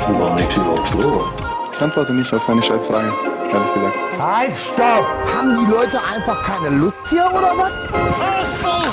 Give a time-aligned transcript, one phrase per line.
[0.00, 1.20] Warum liegt überhaupt Klo?
[1.74, 3.12] Ich antworte nicht auf seine Scheißfrage,
[3.52, 3.96] ehrlich gesagt.
[4.20, 5.06] Halt, stopp!
[5.36, 7.86] Haben die Leute einfach keine Lust hier oder was?
[7.86, 8.88] Ausfall!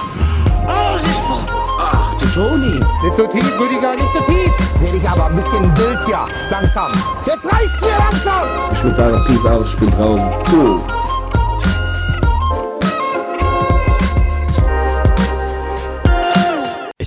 [0.68, 1.56] Ausfall!
[1.80, 2.80] Ach, du Toni.
[3.04, 4.52] Nicht so tief, Rüdiger, nicht so tief!
[4.82, 6.20] Werde ich aber ein bisschen wild hier.
[6.50, 6.92] Langsam.
[7.26, 8.44] Jetzt reicht's mir langsam!
[8.72, 10.32] Ich würde sagen, Peace out, ich bin draußen.
[10.52, 10.80] Cool.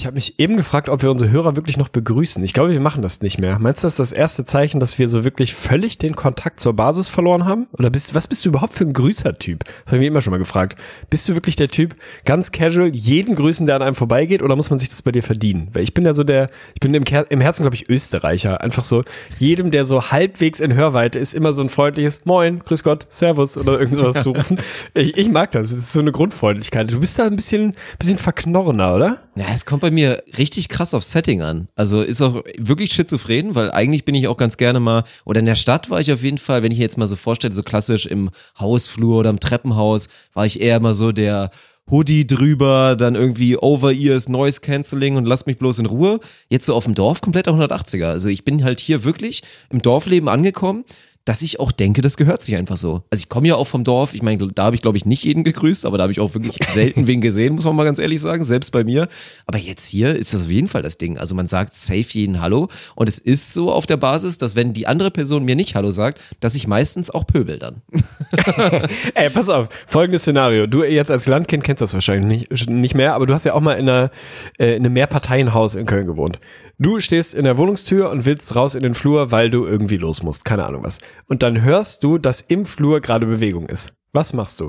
[0.09, 2.43] Habe mich eben gefragt, ob wir unsere Hörer wirklich noch begrüßen.
[2.43, 3.59] Ich glaube, wir machen das nicht mehr.
[3.59, 6.73] Meinst du, das ist das erste Zeichen, dass wir so wirklich völlig den Kontakt zur
[6.73, 7.67] Basis verloren haben?
[7.73, 9.65] Oder bist, was bist du überhaupt für ein Grüßer-Typ?
[9.65, 10.81] Das habe ich mir immer schon mal gefragt.
[11.11, 11.95] Bist du wirklich der Typ,
[12.25, 15.23] ganz casual, jeden grüßen, der an einem vorbeigeht, oder muss man sich das bei dir
[15.23, 15.69] verdienen?
[15.75, 18.63] Weil ich bin ja so der, ich bin im, Ker im Herzen, glaube ich, Österreicher.
[18.63, 19.05] Einfach so,
[19.37, 23.59] jedem, der so halbwegs in Hörweite ist, immer so ein freundliches Moin, Grüß Gott, Servus
[23.59, 24.59] oder irgend sowas zu rufen.
[24.95, 25.71] Ich, ich mag das.
[25.71, 26.91] Es ist so eine Grundfreundlichkeit.
[26.91, 29.19] Du bist da ein bisschen, bisschen verknorrener, oder?
[29.35, 31.69] Ja, es kommt bei mir richtig krass auf Setting an.
[31.75, 35.47] Also ist auch wirklich schizophren, weil eigentlich bin ich auch ganz gerne mal, oder in
[35.47, 38.07] der Stadt war ich auf jeden Fall, wenn ich jetzt mal so vorstelle, so klassisch
[38.07, 41.51] im Hausflur oder im Treppenhaus, war ich eher immer so der
[41.91, 46.21] Hoodie drüber, dann irgendwie Over-Ears, Noise Cancelling und lass mich bloß in Ruhe.
[46.49, 48.07] Jetzt so auf dem Dorf komplett auf 180er.
[48.07, 50.85] Also ich bin halt hier wirklich im Dorfleben angekommen
[51.25, 53.03] dass ich auch denke, das gehört sich einfach so.
[53.11, 55.25] Also ich komme ja auch vom Dorf, ich meine, da habe ich glaube ich nicht
[55.25, 57.99] jeden gegrüßt, aber da habe ich auch wirklich selten wen gesehen, muss man mal ganz
[57.99, 59.09] ehrlich sagen, selbst bei mir.
[59.47, 61.19] Aber jetzt hier ist das auf jeden Fall das Ding.
[61.19, 64.73] Also man sagt safe jeden Hallo und es ist so auf der Basis, dass wenn
[64.73, 67.83] die andere Person mir nicht Hallo sagt, dass ich meistens auch pöbel dann.
[69.15, 70.67] Ey, pass auf, folgendes Szenario.
[70.67, 73.61] Du jetzt als Landkind kennst das wahrscheinlich nicht, nicht mehr, aber du hast ja auch
[73.61, 74.11] mal in, einer,
[74.59, 76.39] äh, in einem Mehrparteienhaus in Köln gewohnt.
[76.81, 80.23] Du stehst in der Wohnungstür und willst raus in den Flur, weil du irgendwie los
[80.23, 80.45] musst.
[80.45, 81.01] Keine Ahnung was.
[81.27, 83.95] Und dann hörst du, dass im Flur gerade Bewegung ist.
[84.13, 84.69] Was machst du?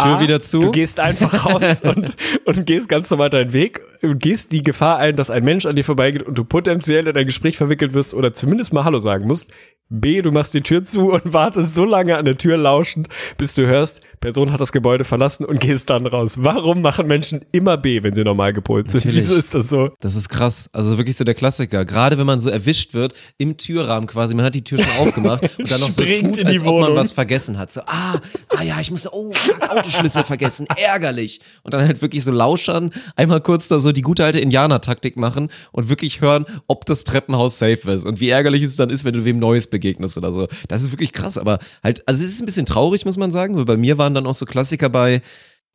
[0.00, 0.60] Tür A, wieder zu.
[0.60, 2.14] Du gehst einfach raus und,
[2.44, 5.84] und gehst ganz normal deinen Weg gehst die Gefahr ein, dass ein Mensch an dir
[5.84, 9.50] vorbeigeht und du potenziell in ein Gespräch verwickelt wirst oder zumindest mal Hallo sagen musst.
[9.90, 13.54] B, du machst die Tür zu und wartest so lange an der Tür lauschend, bis
[13.54, 16.38] du hörst, Person hat das Gebäude verlassen und gehst dann raus.
[16.40, 19.04] Warum machen Menschen immer B, wenn sie normal gepolt sind?
[19.04, 19.24] Natürlich.
[19.24, 19.90] Wieso ist das so?
[20.00, 20.68] Das ist krass.
[20.72, 21.84] Also wirklich so der Klassiker.
[21.84, 25.42] Gerade wenn man so erwischt wird, im Türrahmen quasi, man hat die Tür schon aufgemacht
[25.58, 26.96] und dann noch so tut, in die als ob man Wohnung.
[26.96, 27.72] was vergessen hat.
[27.72, 28.20] So, ah,
[28.50, 29.32] ah ja, ich muss, oh,
[29.68, 31.40] Autoschlüssel vergessen, ärgerlich.
[31.62, 35.50] Und dann halt wirklich so lauschern, einmal kurz da so die gute alte Indianer-Taktik machen
[35.72, 39.14] und wirklich hören, ob das Treppenhaus safe ist und wie ärgerlich es dann ist, wenn
[39.14, 40.48] du wem Neues begegnest oder so.
[40.68, 43.56] Das ist wirklich krass, aber halt, also es ist ein bisschen traurig, muss man sagen,
[43.56, 45.22] weil bei mir waren dann auch so Klassiker bei,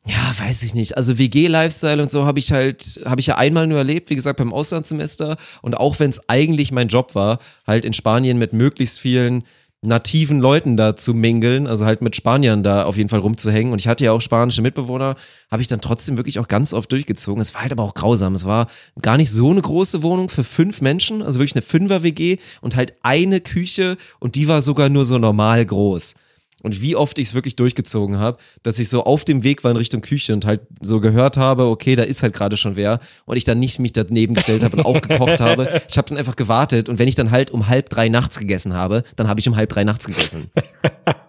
[0.06, 0.96] ja, weiß ich nicht.
[0.98, 4.38] Also WG-Lifestyle und so habe ich halt, habe ich ja einmal nur erlebt, wie gesagt,
[4.38, 5.36] beim Auslandssemester.
[5.62, 9.44] Und auch wenn es eigentlich mein Job war, halt in Spanien mit möglichst vielen
[9.86, 13.72] nativen Leuten da zu mingeln, also halt mit Spaniern da auf jeden Fall rumzuhängen.
[13.72, 15.16] Und ich hatte ja auch spanische Mitbewohner,
[15.50, 17.40] habe ich dann trotzdem wirklich auch ganz oft durchgezogen.
[17.40, 18.34] Es war halt aber auch grausam.
[18.34, 18.66] Es war
[19.02, 22.94] gar nicht so eine große Wohnung für fünf Menschen, also wirklich eine Fünfer-WG und halt
[23.02, 26.14] eine Küche und die war sogar nur so normal groß.
[26.64, 29.70] Und wie oft ich es wirklich durchgezogen habe, dass ich so auf dem Weg war
[29.70, 33.00] in Richtung Küche und halt so gehört habe, okay, da ist halt gerade schon wer
[33.26, 35.82] und ich dann nicht mich daneben gestellt habe und auch gekocht habe.
[35.88, 38.72] Ich habe dann einfach gewartet und wenn ich dann halt um halb drei nachts gegessen
[38.72, 40.50] habe, dann habe ich um halb drei nachts gegessen.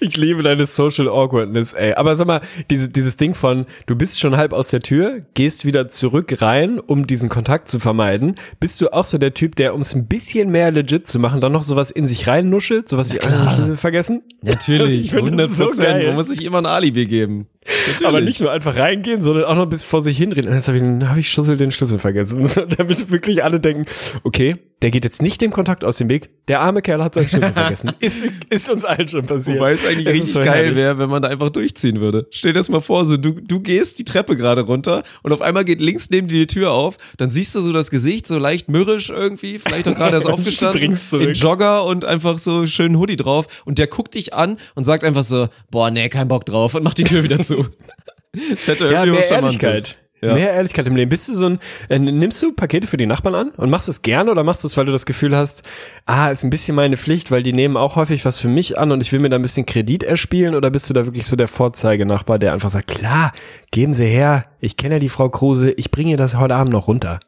[0.00, 1.94] Ich liebe deine Social Awkwardness, ey.
[1.94, 2.40] Aber sag mal,
[2.70, 6.80] dieses, dieses Ding von, du bist schon halb aus der Tür, gehst wieder zurück rein,
[6.80, 8.34] um diesen Kontakt zu vermeiden.
[8.58, 11.40] Bist du auch so der Typ, der, um es ein bisschen mehr legit zu machen,
[11.40, 12.88] dann noch sowas in sich rein nuschelt?
[12.88, 14.22] Sowas wie, ah, vergessen?
[14.42, 15.86] Natürlich, Ich find 100 das so Prozent.
[15.88, 16.06] geil.
[16.06, 17.46] Man muss sich immer ein Alibi geben.
[17.64, 18.06] Natürlich.
[18.06, 20.52] Aber nicht nur einfach reingehen, sondern auch noch bis vor sich hinreden.
[20.52, 22.48] Jetzt habe ich, hab ich Schlüssel den Schlüssel vergessen.
[22.76, 23.86] Damit wirklich alle denken,
[24.24, 26.30] okay, der geht jetzt nicht dem Kontakt aus dem Weg.
[26.48, 27.92] Der arme Kerl hat seinen Schlüssel vergessen.
[28.00, 29.58] Ist, ist uns allen schon passiert.
[29.58, 32.26] Wobei es eigentlich ist richtig so geil wäre, wenn man da einfach durchziehen würde.
[32.30, 35.40] Stell dir das mal vor, so du, du gehst die Treppe gerade runter und auf
[35.40, 38.38] einmal geht links neben dir die Tür auf, dann siehst du so das Gesicht so
[38.38, 43.16] leicht mürrisch irgendwie, vielleicht auch gerade erst aufgestanden, in Jogger und einfach so schönen Hoodie
[43.16, 46.74] drauf und der guckt dich an und sagt einfach so, boah, nee, kein Bock drauf
[46.74, 47.51] und macht die Tür wieder zu.
[48.54, 49.30] Das hätte Ja, irgendwie mehr was.
[49.30, 49.98] Ehrlichkeit.
[50.24, 50.34] Ja.
[50.34, 51.08] Mehr Ehrlichkeit im Leben.
[51.08, 51.58] Bist du so ein,
[51.88, 54.68] äh, nimmst du Pakete für die Nachbarn an und machst es gerne oder machst du
[54.68, 55.68] es, weil du das Gefühl hast,
[56.06, 58.92] ah, ist ein bisschen meine Pflicht, weil die nehmen auch häufig was für mich an
[58.92, 61.34] und ich will mir da ein bisschen Kredit erspielen oder bist du da wirklich so
[61.34, 63.32] der Vorzeigenachbar, der einfach sagt, klar,
[63.72, 66.72] geben Sie her, ich kenne ja die Frau Kruse, ich bringe ihr das heute Abend
[66.72, 67.18] noch runter.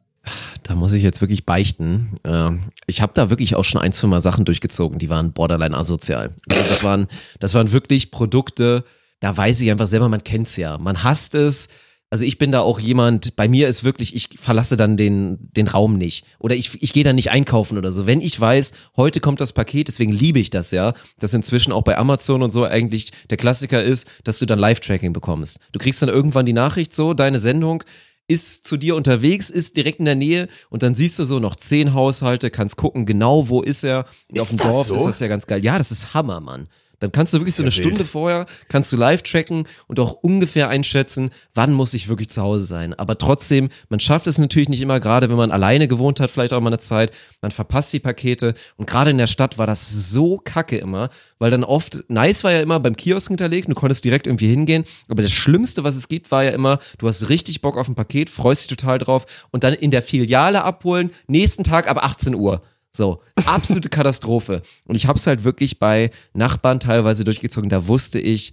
[0.63, 2.19] Da muss ich jetzt wirklich beichten.
[2.25, 5.77] Ähm, Ich habe da wirklich auch schon ein, zwei Mal Sachen durchgezogen, die waren borderline
[5.77, 6.31] asozial.
[6.49, 7.09] Also Das waren,
[7.41, 8.85] das waren wirklich Produkte,
[9.25, 10.77] da weiß ich einfach selber, man kennt's ja.
[10.77, 11.69] Man hasst es.
[12.11, 15.67] Also ich bin da auch jemand, bei mir ist wirklich, ich verlasse dann den, den
[15.67, 16.27] Raum nicht.
[16.39, 18.07] Oder ich, ich gehe dann nicht einkaufen oder so.
[18.07, 21.81] Wenn ich weiß, heute kommt das Paket, deswegen liebe ich das ja, dass inzwischen auch
[21.81, 25.59] bei Amazon und so eigentlich der Klassiker ist, dass du dann Live-Tracking bekommst.
[25.73, 27.83] Du kriegst dann irgendwann die Nachricht so, deine Sendung
[28.29, 31.57] ist zu dir unterwegs, ist direkt in der Nähe und dann siehst du so noch
[31.57, 34.05] zehn Haushalte, kannst gucken, genau wo ist er.
[34.29, 34.95] Ist Auf dem Dorf so?
[34.95, 35.65] ist das ja ganz geil.
[35.65, 36.69] Ja, das ist Hammer, Mann.
[37.01, 38.09] Dann kannst du wirklich so eine ja Stunde wild.
[38.09, 42.65] vorher, kannst du live tracken und auch ungefähr einschätzen, wann muss ich wirklich zu Hause
[42.65, 42.95] sein.
[42.95, 46.53] Aber trotzdem, man schafft es natürlich nicht immer, gerade wenn man alleine gewohnt hat, vielleicht
[46.53, 47.13] auch mal eine Zeit,
[47.43, 51.09] man verpasst die Pakete und gerade in der Stadt war das so kacke immer,
[51.39, 54.85] weil dann oft, nice war ja immer beim Kiosk hinterlegt, du konntest direkt irgendwie hingehen,
[55.09, 57.95] aber das Schlimmste, was es gibt, war ja immer, du hast richtig Bock auf ein
[57.95, 62.35] Paket, freust dich total drauf und dann in der Filiale abholen, nächsten Tag ab 18
[62.35, 62.63] Uhr.
[62.97, 64.63] So, absolute Katastrophe.
[64.87, 67.69] Und ich habe es halt wirklich bei Nachbarn teilweise durchgezogen.
[67.69, 68.53] Da wusste ich,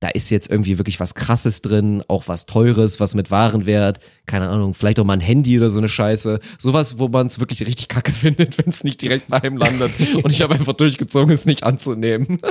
[0.00, 4.48] da ist jetzt irgendwie wirklich was Krasses drin, auch was Teures, was mit Warenwert, keine
[4.48, 6.40] Ahnung, vielleicht auch mal ein Handy oder so eine Scheiße.
[6.58, 9.92] Sowas, wo man es wirklich richtig kacke findet, wenn es nicht direkt bei einem landet.
[10.22, 12.40] Und ich habe einfach durchgezogen, es nicht anzunehmen.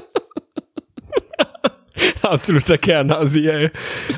[2.22, 3.72] Absoluter Kernhasi, ey.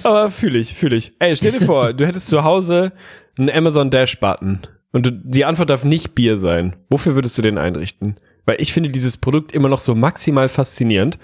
[0.04, 1.14] Aber fühle ich, fühle ich.
[1.20, 2.92] Ey, stell dir vor, du hättest zu Hause
[3.38, 4.60] einen Amazon Dash Button
[4.94, 6.76] und du, die Antwort darf nicht Bier sein.
[6.90, 8.16] Wofür würdest du den einrichten?
[8.46, 11.18] Weil ich finde dieses Produkt immer noch so maximal faszinierend.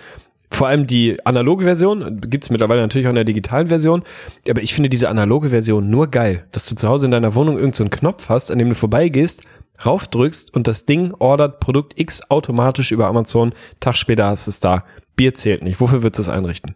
[0.51, 4.04] Vor allem die analoge Version, gibt's mittlerweile natürlich auch in der digitalen Version,
[4.50, 7.57] aber ich finde diese analoge Version nur geil, dass du zu Hause in deiner Wohnung
[7.57, 9.44] irgendeinen so Knopf hast, an dem du vorbeigehst,
[9.86, 14.60] raufdrückst und das Ding ordert Produkt X automatisch über Amazon, Tag später hast du es
[14.60, 14.86] da.
[15.16, 15.80] Bier zählt nicht.
[15.80, 16.74] Wofür würdest du es einrichten?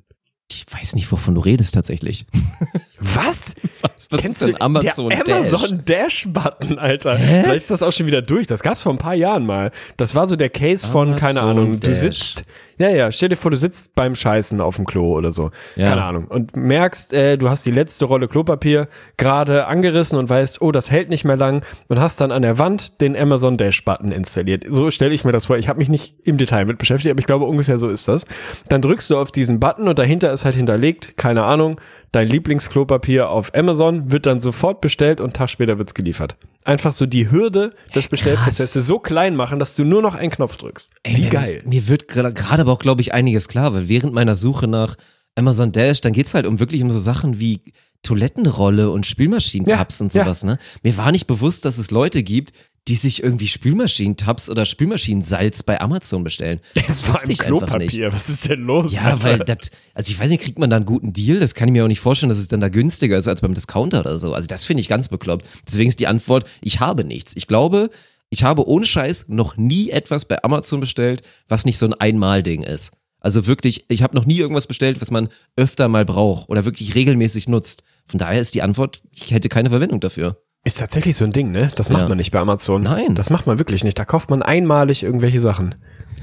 [0.53, 2.25] Ich weiß nicht, wovon du redest tatsächlich.
[2.99, 3.55] Was?
[3.81, 5.35] Was, was Kennst ist denn du Amazon der Dash?
[5.53, 7.17] Amazon Dash Button, Alter.
[7.17, 8.47] Vielleicht ist das auch schon wieder durch.
[8.47, 9.71] Das gab's vor ein paar Jahren mal.
[9.97, 11.97] Das war so der Case von, keine Amazon Ahnung, du Dash.
[11.97, 12.45] sitzt,
[12.77, 15.51] ja, ja, stell dir vor, du sitzt beim Scheißen auf dem Klo oder so.
[15.75, 15.89] Ja.
[15.89, 16.27] Keine Ahnung.
[16.27, 18.87] Und merkst, äh, du hast die letzte Rolle Klopapier
[19.17, 22.57] gerade angerissen und weißt, oh, das hält nicht mehr lang und hast dann an der
[22.57, 24.65] Wand den Amazon Dash Button installiert.
[24.69, 25.57] So stelle ich mir das vor.
[25.57, 28.25] Ich habe mich nicht im Detail mit beschäftigt, aber ich glaube, ungefähr so ist das.
[28.69, 31.79] Dann drückst du auf diesen Button und dahinter ist halt hinterlegt, keine Ahnung,
[32.11, 36.35] dein Lieblingsklopapier auf Amazon wird dann sofort bestellt und einen Tag später wird's geliefert.
[36.65, 40.57] Einfach so die Hürde des Bestellprozesses so klein machen, dass du nur noch einen Knopf
[40.57, 40.91] drückst.
[41.03, 41.61] Ey, Wie geil.
[41.65, 44.95] Mir wird gerade aber auch, glaube ich, einiges klar, weil während meiner Suche nach
[45.35, 47.61] Amazon Dash, dann geht's halt um wirklich um so Sachen wie
[48.03, 50.57] Toilettenrolle und Spülmaschinentabs Ja, und sowas, ne?
[50.83, 52.51] Mir war nicht bewusst, dass es Leute gibt,
[52.87, 56.59] die sich irgendwie Spülmaschinentabs oder Spülmaschinensalz bei Amazon bestellen.
[56.87, 57.95] Das Vor wusste ich einfach nicht.
[57.95, 58.13] Klopapier.
[58.13, 58.91] Was ist denn los?
[58.91, 59.23] Ja, Alter?
[59.23, 61.39] weil das, also ich weiß nicht, kriegt man da einen guten Deal?
[61.39, 63.53] Das kann ich mir auch nicht vorstellen, dass es dann da günstiger ist als beim
[63.53, 64.33] Discounter oder so.
[64.33, 65.45] Also das finde ich ganz bekloppt.
[65.67, 67.35] Deswegen ist die Antwort, ich habe nichts.
[67.35, 67.89] Ich glaube,
[68.29, 72.63] ich habe ohne Scheiß noch nie etwas bei Amazon bestellt, was nicht so ein Einmal-Ding
[72.63, 72.91] ist.
[73.19, 76.95] Also wirklich, ich habe noch nie irgendwas bestellt, was man öfter mal braucht oder wirklich
[76.95, 77.83] regelmäßig nutzt.
[78.05, 80.43] Von daher ist die Antwort, ich hätte keine Verwendung dafür.
[80.65, 81.71] Ist tatsächlich so ein Ding, ne?
[81.75, 82.09] Das macht Ja.
[82.09, 82.81] man nicht bei Amazon.
[82.83, 83.15] Nein.
[83.15, 83.99] Das macht man wirklich nicht.
[83.99, 85.75] Da kauft man einmalig irgendwelche Sachen.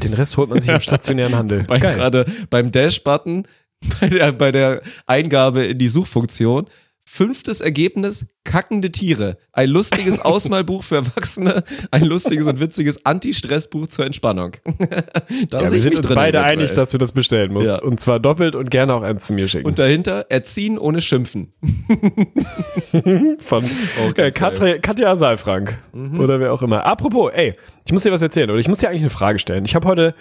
[0.02, 1.64] Den Rest holt man sich im stationären Handel.
[1.64, 1.94] bei, Geil.
[1.94, 3.46] gerade beim Dash-Button,
[4.00, 6.66] bei der, bei der Eingabe in die Suchfunktion.
[7.12, 9.36] Fünftes Ergebnis, kackende Tiere.
[9.52, 14.52] Ein lustiges Ausmalbuch für Erwachsene, ein lustiges und witziges Anti-Stress-Buch zur Entspannung.
[15.50, 16.44] da Ja, wir sind uns beide eventuell.
[16.44, 17.72] einig, dass du das bestellen musst.
[17.72, 17.82] Ja.
[17.82, 19.66] Und zwar doppelt und gerne auch eins zu mir schicken.
[19.66, 21.52] Und dahinter, erziehen ohne Schimpfen.
[23.40, 25.76] Von Auch äh, Katja, Katja Saalfrank.
[26.16, 26.86] Oder wer auch immer.
[26.86, 28.48] Apropos, ey, ich muss dir was erzählen.
[28.50, 29.64] Oder ich muss dir eigentlich eine Frage stellen.
[29.64, 30.14] Ich habe heute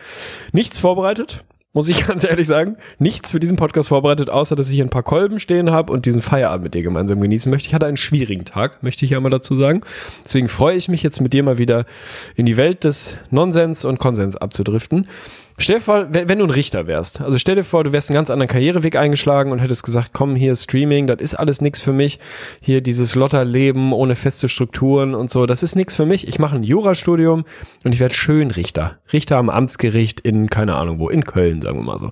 [0.53, 1.45] nichts vorbereitet.
[1.79, 4.89] Muss ich ganz ehrlich sagen, nichts für diesen Podcast vorbereitet, außer dass ich hier ein
[4.89, 7.69] paar Kolben stehen habe und diesen Feierabend mit dir gemeinsam genießen möchte.
[7.69, 9.79] Ich hatte einen schwierigen Tag, möchte ich ja mal dazu sagen.
[10.25, 11.85] Deswegen freue ich mich jetzt mit dir mal wieder
[12.35, 15.07] in die Welt des Nonsens und Konsens abzudriften.
[15.61, 18.09] Stell dir vor, wenn, wenn du ein Richter wärst, also stell dir vor, du wärst
[18.09, 21.81] einen ganz anderen Karriereweg eingeschlagen und hättest gesagt, komm, hier Streaming, das ist alles nix
[21.81, 22.19] für mich.
[22.61, 26.29] Hier dieses Lotterleben ohne feste Strukturen und so, das ist nix für mich.
[26.29, 27.43] Ich mache ein Jurastudium
[27.83, 28.99] und ich werde schön Richter.
[29.11, 32.11] Richter am Amtsgericht in, keine Ahnung wo, in Köln, sagen wir mal so.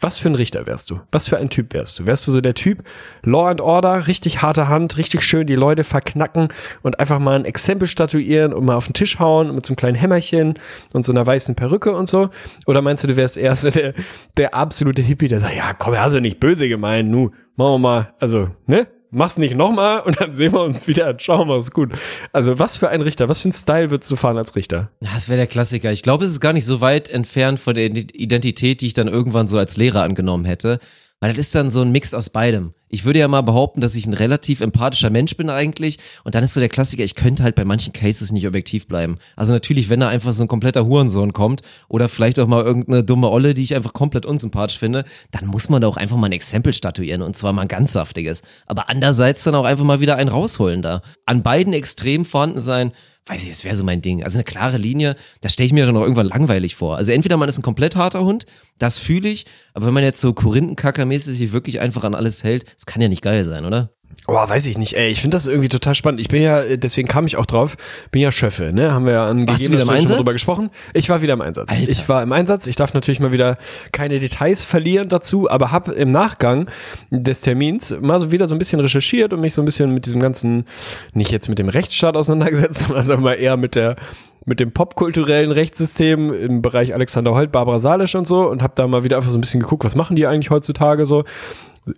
[0.00, 1.00] Was für ein Richter wärst du?
[1.10, 2.06] Was für ein Typ wärst du?
[2.06, 2.84] Wärst du so der Typ
[3.22, 6.48] Law and Order, richtig harte Hand, richtig schön die Leute verknacken
[6.82, 9.76] und einfach mal ein Exempel statuieren und mal auf den Tisch hauen mit so einem
[9.76, 10.54] kleinen Hämmerchen
[10.92, 12.30] und so einer weißen Perücke und so?
[12.66, 13.94] Oder meinst du, du wärst eher so der,
[14.36, 17.78] der absolute Hippie, der sagt, ja komm, hast du nicht böse gemeint, nu, machen wir
[17.78, 18.86] mal, also, ne?
[19.10, 21.14] Mach's nicht nochmal und dann sehen wir uns wieder.
[21.18, 21.92] Schauen wir es gut.
[22.32, 24.90] Also, was für ein Richter, was für ein Style würdest du fahren als Richter?
[25.00, 25.90] Das wäre der Klassiker.
[25.92, 29.08] Ich glaube, es ist gar nicht so weit entfernt von der Identität, die ich dann
[29.08, 30.78] irgendwann so als Lehrer angenommen hätte.
[31.20, 32.74] Weil das ist dann so ein Mix aus beidem.
[32.90, 35.98] Ich würde ja mal behaupten, dass ich ein relativ empathischer Mensch bin eigentlich.
[36.24, 39.18] Und dann ist so der Klassiker, ich könnte halt bei manchen Cases nicht objektiv bleiben.
[39.36, 43.02] Also natürlich, wenn da einfach so ein kompletter Hurensohn kommt oder vielleicht auch mal irgendeine
[43.02, 46.26] dumme Olle, die ich einfach komplett unsympathisch finde, dann muss man da auch einfach mal
[46.26, 48.42] ein Exempel statuieren und zwar mal ein ganz saftiges.
[48.66, 51.02] Aber andererseits dann auch einfach mal wieder einen rausholen da.
[51.26, 52.92] An beiden Extremen vorhanden sein,
[53.28, 54.22] weiß ich, das wäre so mein Ding.
[54.22, 56.96] Also eine klare Linie, das stelle ich mir dann auch irgendwann langweilig vor.
[56.96, 58.46] Also entweder man ist ein komplett harter Hund,
[58.78, 62.64] das fühle ich, aber wenn man jetzt so Korinthenkackermäßig sich wirklich einfach an alles hält,
[62.74, 63.92] das kann ja nicht geil sein, oder?
[64.30, 65.08] Oh, weiß ich nicht, ey.
[65.08, 66.20] Ich finde das irgendwie total spannend.
[66.20, 67.78] Ich bin ja, äh, deswegen kam ich auch drauf,
[68.10, 68.92] bin ja Schöffe, ne?
[68.92, 70.68] Haben wir ja an gegebener Stelle schon drüber gesprochen.
[70.92, 71.72] Ich war wieder im Einsatz.
[71.72, 71.90] Alter.
[71.90, 72.66] Ich war im Einsatz.
[72.66, 73.56] Ich darf natürlich mal wieder
[73.90, 76.68] keine Details verlieren dazu, aber habe im Nachgang
[77.10, 80.04] des Termins mal so wieder so ein bisschen recherchiert und mich so ein bisschen mit
[80.04, 80.66] diesem ganzen,
[81.14, 83.96] nicht jetzt mit dem Rechtsstaat auseinandergesetzt, sondern sagen wir mal eher mit der
[84.44, 88.86] mit dem popkulturellen Rechtssystem im Bereich Alexander Holt, Barbara Salisch und so und habe da
[88.86, 91.24] mal wieder einfach so ein bisschen geguckt, was machen die eigentlich heutzutage so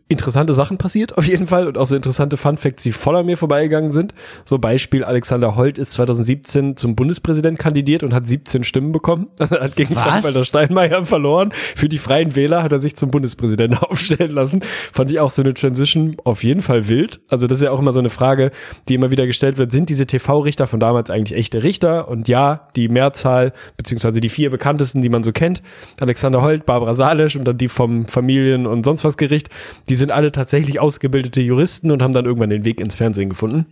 [0.08, 1.68] interessante Sachen passiert, auf jeden Fall.
[1.68, 4.14] Und auch so interessante Fun Facts, die voll an mir vorbeigegangen sind.
[4.44, 9.28] So Beispiel, Alexander Holt ist 2017 zum Bundespräsident kandidiert und hat 17 Stimmen bekommen.
[9.40, 9.94] Also er hat gegen?
[9.94, 11.50] Frank-Walter Steinmeier verloren.
[11.52, 14.60] Für die Freien Wähler hat er sich zum Bundespräsidenten aufstellen lassen.
[14.92, 17.20] Fand ich auch so eine Transition auf jeden Fall wild.
[17.28, 18.50] Also das ist ja auch immer so eine Frage,
[18.88, 19.72] die immer wieder gestellt wird.
[19.72, 22.08] Sind diese TV-Richter von damals eigentlich echte Richter?
[22.08, 25.62] Und ja, die Mehrzahl, beziehungsweise die vier bekanntesten, die man so kennt,
[25.98, 29.48] Alexander Holt, Barbara Salisch und dann die vom Familien- und sonst was Gericht,
[29.88, 33.66] die sind alle tatsächlich ausgebildete Juristen und haben dann irgendwann den Weg ins Fernsehen gefunden.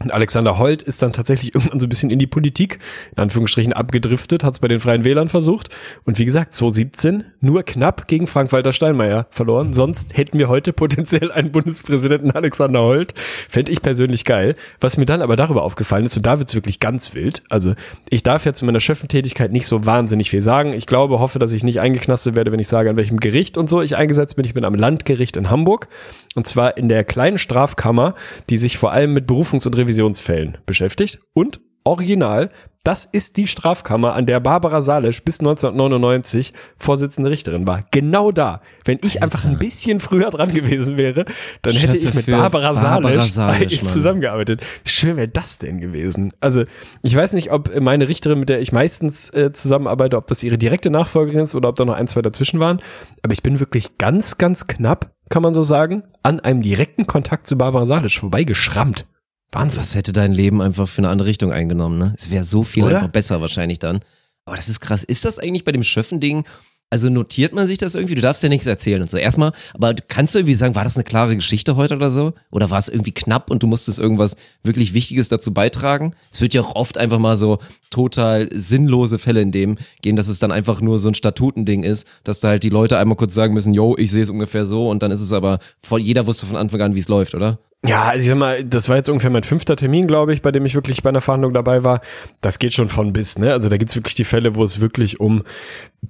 [0.00, 2.78] Und Alexander Holt ist dann tatsächlich irgendwann so ein bisschen in die Politik,
[3.14, 5.68] in Anführungsstrichen abgedriftet, hat es bei den Freien Wählern versucht.
[6.04, 9.72] Und wie gesagt, 2017 nur knapp gegen Frank-Walter Steinmeier verloren.
[9.72, 13.14] Sonst hätten wir heute potenziell einen Bundespräsidenten Alexander Holt.
[13.16, 14.56] Fände ich persönlich geil.
[14.80, 17.42] Was mir dann aber darüber aufgefallen ist, und da wird's wirklich ganz wild.
[17.48, 17.74] Also
[18.10, 20.72] ich darf ja zu meiner Schöffentätigkeit nicht so wahnsinnig viel sagen.
[20.72, 23.68] Ich glaube, hoffe, dass ich nicht eingeknastet werde, wenn ich sage, an welchem Gericht und
[23.68, 24.44] so ich eingesetzt bin.
[24.44, 25.88] Ich bin am Landgericht in Hamburg.
[26.34, 28.14] Und zwar in der kleinen Strafkammer,
[28.48, 31.18] die sich vor allem mit Berufungs- und Revisionsfällen beschäftigt.
[31.34, 32.50] Und original,
[32.84, 37.84] das ist die Strafkammer, an der Barbara Salisch bis 1999 Vorsitzende Richterin war.
[37.92, 38.60] Genau da.
[38.84, 41.24] Wenn ich einfach ein bisschen früher dran gewesen wäre,
[41.62, 44.62] dann hätte Chefe ich mit Barbara Barbara Salisch, zusammengearbeitet.
[44.82, 46.32] Wie schön wäre das denn gewesen?
[46.40, 46.64] Also,
[47.02, 50.58] ich weiß nicht, ob meine Richterin, mit der ich meistens äh, zusammenarbeite, ob das ihre
[50.58, 52.80] direkte Nachfolgerin ist oder ob da noch ein, zwei dazwischen waren.
[53.22, 57.46] Aber ich bin wirklich ganz, ganz knapp, kann man so sagen, an einem direkten Kontakt
[57.46, 59.06] zu Barbara Salisch vorbeigeschrammt.
[59.52, 59.80] Wahnsinn.
[59.80, 62.14] Was hätte dein Leben einfach für eine andere Richtung eingenommen, ne?
[62.16, 62.96] Es wäre so viel Oder?
[62.96, 64.00] einfach besser wahrscheinlich dann.
[64.44, 65.04] Aber das ist krass.
[65.04, 66.44] Ist das eigentlich bei dem Schöffen-Ding,
[66.92, 68.16] also notiert man sich das irgendwie?
[68.16, 69.16] Du darfst ja nichts erzählen und so.
[69.16, 72.34] Erstmal, aber kannst du irgendwie sagen, war das eine klare Geschichte heute oder so?
[72.50, 76.14] Oder war es irgendwie knapp und du musstest irgendwas wirklich Wichtiges dazu beitragen?
[76.30, 80.28] Es wird ja auch oft einfach mal so total sinnlose Fälle in dem gehen, dass
[80.28, 83.34] es dann einfach nur so ein Statutending ist, dass da halt die Leute einmal kurz
[83.34, 86.26] sagen müssen, yo, ich sehe es ungefähr so und dann ist es aber, voll, jeder
[86.26, 87.58] wusste von Anfang an, wie es läuft, oder?
[87.84, 90.52] Ja, also ich sag mal, das war jetzt ungefähr mein fünfter Termin, glaube ich, bei
[90.52, 92.00] dem ich wirklich bei einer Verhandlung dabei war.
[92.40, 93.52] Das geht schon von bis, ne?
[93.52, 95.42] Also da gibt's wirklich die Fälle, wo es wirklich um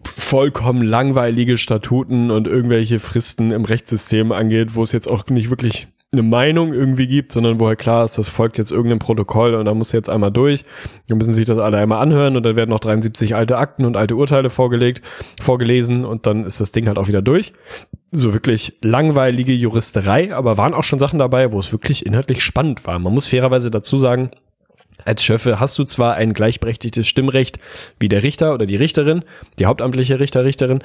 [0.04, 5.88] vollkommen langweilige Statuten und irgendwelche Fristen im Rechtssystem angeht, wo es jetzt auch nicht wirklich
[6.14, 9.64] eine Meinung irgendwie gibt, sondern wo halt klar ist, das folgt jetzt irgendeinem Protokoll und
[9.64, 10.66] da muss jetzt einmal durch.
[11.08, 13.96] Dann müssen sich das alle einmal anhören und dann werden noch 73 alte Akten und
[13.96, 15.00] alte Urteile vorgelegt,
[15.40, 17.54] vorgelesen und dann ist das Ding halt auch wieder durch.
[18.10, 22.86] So wirklich langweilige Juristerei, aber waren auch schon Sachen dabei, wo es wirklich inhaltlich spannend
[22.86, 22.98] war.
[22.98, 24.32] Man muss fairerweise dazu sagen,
[25.06, 27.58] als Schöffe hast du zwar ein gleichberechtigtes Stimmrecht
[27.98, 29.24] wie der Richter oder die Richterin,
[29.58, 30.82] die hauptamtliche Richter, Richterin.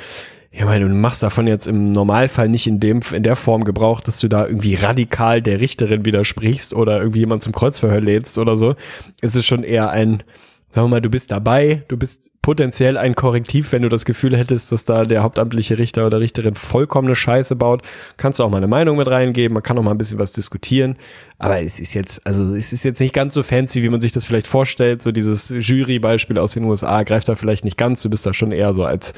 [0.51, 4.01] Ich meine, du machst davon jetzt im Normalfall nicht in dem, in der Form Gebrauch,
[4.01, 8.57] dass du da irgendwie radikal der Richterin widersprichst oder irgendwie jemand zum Kreuzverhör lädst oder
[8.57, 8.75] so.
[9.21, 10.23] Es ist schon eher ein,
[10.71, 14.37] sagen wir mal, du bist dabei, du bist potenziell ein Korrektiv, wenn du das Gefühl
[14.37, 17.81] hättest, dass da der hauptamtliche Richter oder Richterin vollkommene Scheiße baut,
[18.15, 20.31] kannst du auch mal eine Meinung mit reingeben, man kann auch mal ein bisschen was
[20.31, 20.95] diskutieren,
[21.39, 24.13] aber es ist jetzt, also es ist jetzt nicht ganz so fancy, wie man sich
[24.13, 28.09] das vielleicht vorstellt, so dieses Jury-Beispiel aus den USA greift da vielleicht nicht ganz, du
[28.09, 29.13] bist da schon eher so als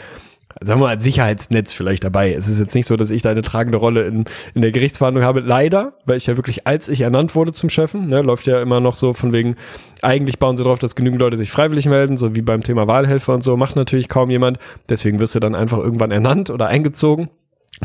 [0.61, 2.33] sagen wir mal, als Sicherheitsnetz vielleicht dabei.
[2.33, 5.23] Es ist jetzt nicht so, dass ich da eine tragende Rolle in, in der Gerichtsverhandlung
[5.23, 5.39] habe.
[5.39, 8.79] Leider, weil ich ja wirklich, als ich ernannt wurde zum Chefen, ne, läuft ja immer
[8.79, 9.55] noch so von wegen,
[10.01, 13.33] eigentlich bauen sie darauf, dass genügend Leute sich freiwillig melden, so wie beim Thema Wahlhelfer
[13.33, 14.59] und so, macht natürlich kaum jemand.
[14.89, 17.29] Deswegen wirst du dann einfach irgendwann ernannt oder eingezogen.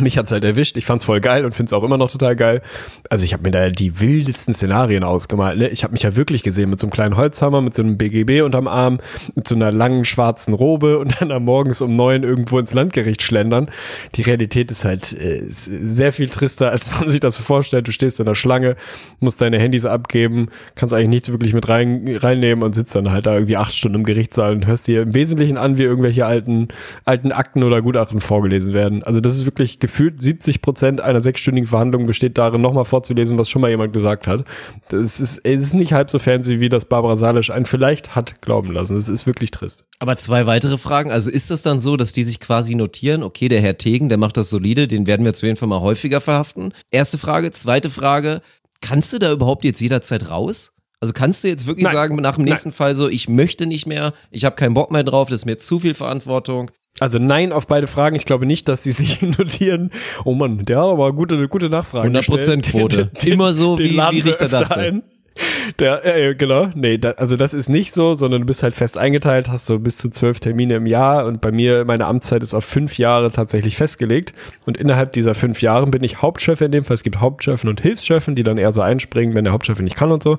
[0.00, 0.76] Mich hat's halt erwischt.
[0.76, 2.62] Ich fand's voll geil und find's auch immer noch total geil.
[3.10, 5.56] Also ich habe mir da die wildesten Szenarien ausgemalt.
[5.56, 5.68] Ne?
[5.68, 8.42] Ich habe mich ja wirklich gesehen mit so einem kleinen Holzhammer, mit so einem BGB
[8.42, 8.98] unterm Arm,
[9.36, 13.22] mit so einer langen schwarzen Robe und dann am morgens um neun irgendwo ins Landgericht
[13.22, 13.70] schlendern.
[14.16, 17.86] Die Realität ist halt äh, sehr viel trister, als man sich das vorstellt.
[17.86, 18.74] Du stehst in der Schlange,
[19.20, 23.26] musst deine Handys abgeben, kannst eigentlich nichts wirklich mit rein, reinnehmen und sitzt dann halt
[23.26, 26.66] da irgendwie acht Stunden im Gerichtssaal und hörst dir im Wesentlichen an, wie irgendwelche alten,
[27.04, 29.04] alten Akten oder Gutachten vorgelesen werden.
[29.04, 33.50] Also das ist wirklich gefühlt 70 Prozent einer sechsstündigen Verhandlung besteht darin, nochmal vorzulesen, was
[33.50, 34.46] schon mal jemand gesagt hat.
[34.88, 38.40] Das ist, es ist nicht halb so fancy, wie das Barbara Salisch einen vielleicht hat
[38.40, 38.96] glauben lassen.
[38.96, 39.84] Es ist wirklich trist.
[39.98, 41.10] Aber zwei weitere Fragen.
[41.10, 44.16] Also ist das dann so, dass die sich quasi notieren, okay, der Herr Tegen, der
[44.16, 46.72] macht das solide, den werden wir auf jeden Fall mal häufiger verhaften?
[46.90, 47.50] Erste Frage.
[47.50, 48.40] Zweite Frage.
[48.80, 50.72] Kannst du da überhaupt jetzt jederzeit raus?
[50.98, 51.92] Also kannst du jetzt wirklich Nein.
[51.92, 55.04] sagen, nach dem nächsten Fall so, ich möchte nicht mehr, ich habe keinen Bock mehr
[55.04, 56.70] drauf, das ist mir zu viel Verantwortung.
[57.00, 58.14] Also nein auf beide Fragen.
[58.16, 59.90] Ich glaube nicht, dass sie sich notieren.
[60.24, 62.16] Oh Mann, der hat aber gute, gute Nachfragen.
[62.16, 62.70] 100% gestellt.
[62.70, 62.96] Quote.
[63.06, 64.76] Den- den- Immer so, den wie, wie Richter dachte.
[64.76, 65.02] ein.
[65.80, 68.96] Der, äh, genau, nee, da, also das ist nicht so, sondern du bist halt fest
[68.96, 72.54] eingeteilt, hast so bis zu zwölf Termine im Jahr und bei mir, meine Amtszeit ist
[72.54, 74.34] auf fünf Jahre tatsächlich festgelegt
[74.66, 76.94] und innerhalb dieser fünf Jahre bin ich Hauptchef in dem Fall.
[76.94, 80.12] Es gibt Hauptchefen und Hilfschefen, die dann eher so einspringen, wenn der Hauptchef nicht kann
[80.12, 80.38] und so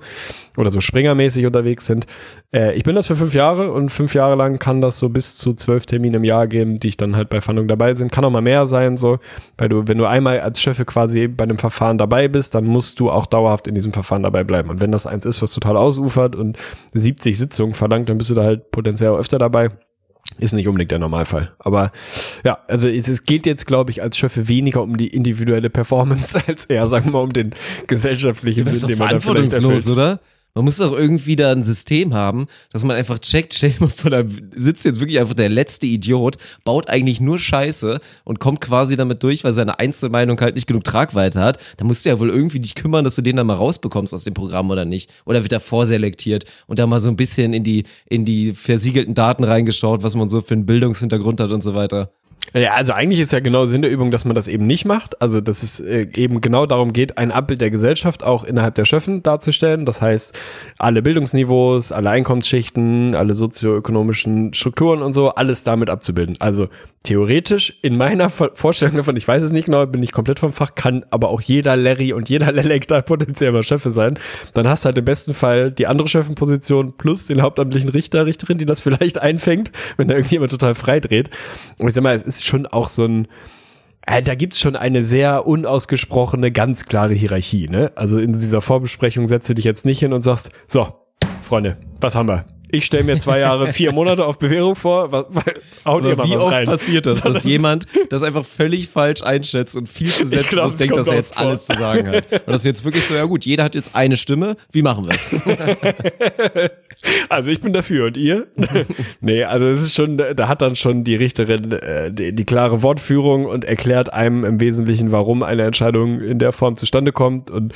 [0.58, 2.06] oder so springermäßig unterwegs sind.
[2.54, 5.36] Äh, ich bin das für fünf Jahre und fünf Jahre lang kann das so bis
[5.38, 8.12] zu zwölf Termine im Jahr geben, die ich dann halt bei Fahndung dabei sind.
[8.12, 9.20] Kann auch mal mehr sein, so,
[9.58, 13.00] weil du, wenn du einmal als Chef quasi bei einem Verfahren dabei bist, dann musst
[13.00, 14.70] du auch dauerhaft in diesem Verfahren dabei bleiben.
[14.70, 16.60] Und wenn das eins ist, was total ausufert und
[16.94, 19.72] 70 Sitzungen verlangt, dann bist du da halt potenziell öfter dabei.
[20.38, 21.54] Ist nicht unbedingt der Normalfall.
[21.58, 21.92] Aber
[22.44, 26.40] ja, also es, es geht jetzt, glaube ich, als Schöffe weniger um die individuelle Performance
[26.48, 27.56] als eher, sagen wir mal, um den
[27.88, 29.88] gesellschaftlichen Sinn, den man da vielleicht erfüllt.
[29.88, 30.20] oder?
[30.58, 33.90] Man muss doch irgendwie da ein System haben, dass man einfach checkt, stell dir mal
[33.90, 34.24] vor, da
[34.56, 39.22] sitzt jetzt wirklich einfach der letzte Idiot, baut eigentlich nur Scheiße und kommt quasi damit
[39.22, 41.60] durch, weil seine Einzelmeinung halt nicht genug Tragweite hat.
[41.76, 44.24] Da musst du ja wohl irgendwie dich kümmern, dass du den dann mal rausbekommst aus
[44.24, 45.12] dem Programm oder nicht.
[45.26, 49.14] Oder wird er vorselektiert und da mal so ein bisschen in die, in die versiegelten
[49.14, 52.14] Daten reingeschaut, was man so für einen Bildungshintergrund hat und so weiter.
[52.54, 55.22] Ja, also eigentlich ist ja genau Sinn der Übung, dass man das eben nicht macht.
[55.22, 58.86] Also, dass es äh, eben genau darum geht, ein Abbild der Gesellschaft auch innerhalb der
[58.86, 59.84] Schöffen darzustellen.
[59.86, 60.34] Das heißt,
[60.78, 66.38] alle Bildungsniveaus, alle Einkommensschichten, alle sozioökonomischen Strukturen und so, alles damit abzubilden.
[66.40, 66.70] Also
[67.04, 70.52] theoretisch in meiner Vor- Vorstellung davon, ich weiß es nicht genau, bin ich komplett vom
[70.52, 74.18] Fach, kann aber auch jeder Larry und jeder Lelek da potenziell mal Schöffe sein.
[74.54, 78.58] Dann hast du halt im besten Fall die andere Schöffenposition plus den hauptamtlichen Richter, Richterin,
[78.58, 81.30] die das vielleicht einfängt, wenn da irgendjemand total frei dreht.
[81.80, 83.28] Und ich sag mal, ist schon auch so ein,
[84.06, 87.68] äh, da gibt's schon eine sehr unausgesprochene, ganz klare Hierarchie.
[87.68, 87.92] Ne?
[87.96, 90.94] Also in dieser Vorbesprechung setzt du dich jetzt nicht hin und sagst, so,
[91.42, 92.46] Freunde, was haben wir?
[92.76, 95.12] Ich stelle mir zwei Jahre, vier Monate auf Bewährung vor.
[95.12, 95.46] Was, was,
[95.86, 96.66] haut ihr mal wie was oft rein.
[96.66, 100.78] passiert das, dass jemand das einfach völlig falsch einschätzt und viel zu selbstbewusst glaub, es
[100.78, 101.46] denkt, dass er jetzt vor.
[101.46, 102.32] alles zu sagen hat.
[102.32, 105.06] Und das ist jetzt wirklich so, ja gut, jeder hat jetzt eine Stimme, wie machen
[105.06, 105.36] wir es?
[107.30, 108.48] Also ich bin dafür und ihr?
[109.20, 112.82] nee, also es ist schon, da hat dann schon die Richterin äh, die, die klare
[112.84, 117.74] Wortführung und erklärt einem im Wesentlichen, warum eine Entscheidung in der Form zustande kommt und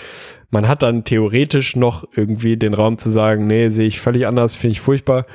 [0.50, 4.56] man hat dann theoretisch noch irgendwie den Raum zu sagen, nee, sehe ich völlig anders,
[4.56, 5.26] finde ich furchtbar,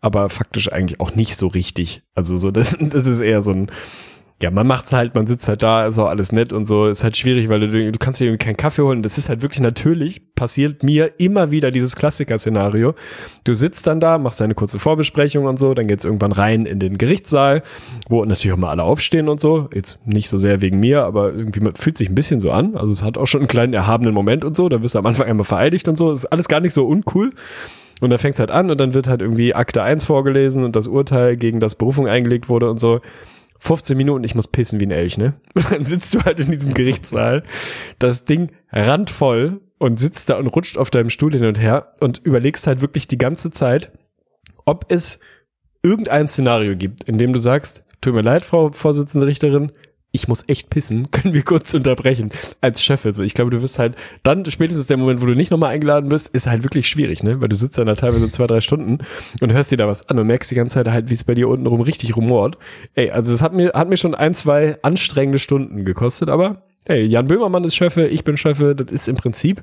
[0.00, 2.02] aber faktisch eigentlich auch nicht so richtig.
[2.14, 3.70] Also so, das, das ist eher so ein,
[4.42, 7.04] ja, man macht's halt, man sitzt halt da, ist auch alles nett und so, ist
[7.04, 9.02] halt schwierig, weil du, du kannst dir irgendwie keinen Kaffee holen.
[9.02, 12.94] Das ist halt wirklich natürlich, passiert mir immer wieder dieses Klassiker-Szenario.
[13.44, 16.78] Du sitzt dann da, machst eine kurze Vorbesprechung und so, dann geht's irgendwann rein in
[16.80, 17.62] den Gerichtssaal,
[18.08, 19.68] wo natürlich auch mal alle aufstehen und so.
[19.74, 22.76] Jetzt nicht so sehr wegen mir, aber irgendwie fühlt sich ein bisschen so an.
[22.76, 25.06] Also es hat auch schon einen kleinen erhabenen Moment und so, da wirst du am
[25.06, 26.12] Anfang einmal vereidigt und so.
[26.12, 27.32] Ist alles gar nicht so uncool.
[28.00, 30.86] Und dann fängt's halt an und dann wird halt irgendwie Akte 1 vorgelesen und das
[30.86, 33.00] Urteil, gegen das Berufung eingelegt wurde und so.
[33.60, 35.34] 15 Minuten, ich muss pissen wie ein Elch, ne?
[35.54, 37.42] Und dann sitzt du halt in diesem Gerichtssaal,
[37.98, 42.18] das Ding randvoll und sitzt da und rutscht auf deinem Stuhl hin und her und
[42.24, 43.92] überlegst halt wirklich die ganze Zeit,
[44.64, 45.20] ob es
[45.82, 49.72] irgendein Szenario gibt, in dem du sagst, tut mir leid, Frau Vorsitzende Richterin,
[50.12, 53.06] ich muss echt pissen, können wir kurz unterbrechen als Chef.
[53.10, 56.10] So, ich glaube, du wirst halt dann spätestens der Moment, wo du nicht nochmal eingeladen
[56.10, 57.40] wirst, ist halt wirklich schwierig, ne?
[57.40, 58.98] Weil du sitzt dann da teilweise zwei, drei Stunden
[59.40, 61.34] und hörst dir da was an und merkst die ganze Zeit halt, wie es bei
[61.34, 62.58] dir unten rum richtig rumort.
[62.94, 67.04] Ey, also es hat mir, hat mir schon ein, zwei anstrengende Stunden gekostet, aber hey,
[67.04, 69.62] Jan Böhmermann ist Chefe, ich bin Chefe, das ist im Prinzip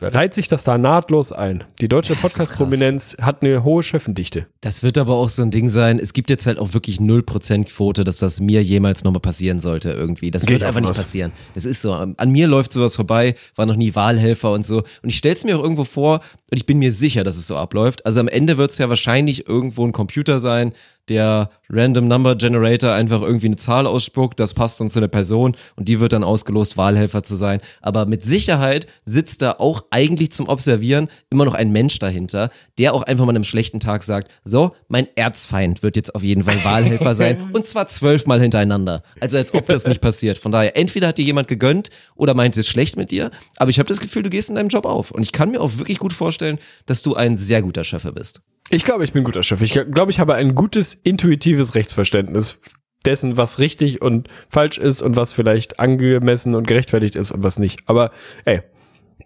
[0.00, 1.64] reiht sich das da nahtlos ein.
[1.80, 4.46] Die deutsche Podcast-Prominenz hat eine hohe Chefendichte.
[4.60, 5.98] Das wird aber auch so ein Ding sein.
[5.98, 9.90] Es gibt jetzt halt auch wirklich 0% Quote, dass das mir jemals nochmal passieren sollte
[9.90, 10.30] irgendwie.
[10.30, 10.98] Das Geht wird einfach nicht aus.
[10.98, 11.32] passieren.
[11.54, 11.92] Das ist so.
[11.92, 14.78] An mir läuft sowas vorbei, war noch nie Wahlhelfer und so.
[15.02, 17.56] Und ich stell's mir auch irgendwo vor und ich bin mir sicher, dass es so
[17.56, 18.04] abläuft.
[18.06, 20.72] Also am Ende wird's ja wahrscheinlich irgendwo ein Computer sein,
[21.08, 25.56] der Random Number Generator einfach irgendwie eine Zahl ausspuckt, das passt dann zu der Person
[25.76, 27.60] und die wird dann ausgelost, Wahlhelfer zu sein.
[27.80, 32.94] Aber mit Sicherheit sitzt da auch eigentlich zum Observieren immer noch ein Mensch dahinter, der
[32.94, 36.44] auch einfach mal an einem schlechten Tag sagt, so, mein Erzfeind wird jetzt auf jeden
[36.44, 39.02] Fall Wahlhelfer sein und zwar zwölfmal hintereinander.
[39.20, 40.38] Also als ob das nicht passiert.
[40.38, 43.78] Von daher, entweder hat dir jemand gegönnt oder meint es schlecht mit dir, aber ich
[43.78, 45.10] habe das Gefühl, du gehst in deinem Job auf.
[45.10, 48.42] Und ich kann mir auch wirklich gut vorstellen, dass du ein sehr guter Chef bist.
[48.72, 49.60] Ich glaube, ich bin guter Chef.
[49.60, 52.58] Ich glaube, ich habe ein gutes, intuitives Rechtsverständnis
[53.04, 57.58] dessen, was richtig und falsch ist und was vielleicht angemessen und gerechtfertigt ist und was
[57.58, 57.80] nicht.
[57.84, 58.12] Aber
[58.46, 58.62] ey,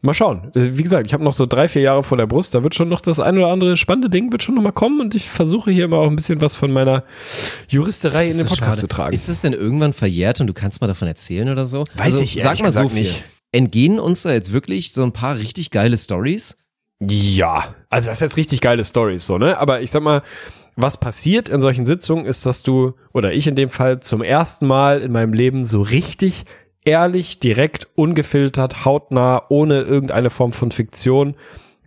[0.03, 0.51] mal schauen.
[0.55, 2.57] Wie gesagt, ich habe noch so drei, vier Jahre vor der Brust.
[2.57, 5.01] Da wird schon noch das ein oder andere spannende Ding wird schon noch mal kommen
[5.01, 7.05] und ich versuche hier immer auch ein bisschen was von meiner
[7.69, 8.77] Juristerei in den Podcast schade.
[8.79, 9.15] zu tragen.
[9.15, 11.85] Ist das denn irgendwann verjährt und du kannst mal davon erzählen oder so?
[11.95, 13.23] Weiß ich Sag mal so nicht.
[13.53, 16.57] Entgehen uns da jetzt wirklich so ein paar richtig geile Stories?
[17.01, 19.59] Ja, also das ist jetzt richtig geile Stories so, ne?
[19.59, 20.23] Aber ich sag mal,
[20.77, 24.67] was passiert in solchen Sitzungen ist, dass du, oder ich in dem Fall, zum ersten
[24.67, 26.45] Mal in meinem Leben so richtig
[26.85, 31.35] ehrlich, direkt, ungefiltert, hautnah, ohne irgendeine Form von Fiktion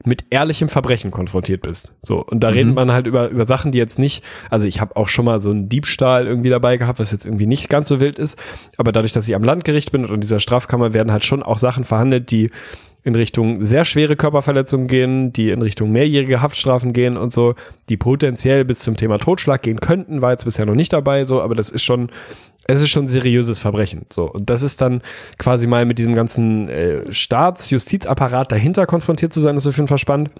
[0.06, 1.94] mit ehrlichem Verbrechen konfrontiert bist.
[2.02, 4.96] So und da redet man halt über über Sachen, die jetzt nicht, also ich habe
[4.96, 8.00] auch schon mal so einen Diebstahl irgendwie dabei gehabt, was jetzt irgendwie nicht ganz so
[8.00, 8.40] wild ist,
[8.78, 11.58] aber dadurch, dass ich am Landgericht bin und in dieser Strafkammer werden halt schon auch
[11.58, 12.50] Sachen verhandelt, die
[13.04, 17.56] in Richtung sehr schwere Körperverletzungen gehen, die in Richtung mehrjährige Haftstrafen gehen und so,
[17.88, 21.42] die potenziell bis zum Thema Totschlag gehen könnten, war jetzt bisher noch nicht dabei, so,
[21.42, 22.10] aber das ist schon,
[22.68, 24.30] es ist schon seriöses Verbrechen, so.
[24.30, 25.02] Und das ist dann
[25.38, 29.98] quasi mal mit diesem ganzen äh, Staats-Justizapparat dahinter konfrontiert zu sein, ist auf jeden Fall
[29.98, 30.32] spannend.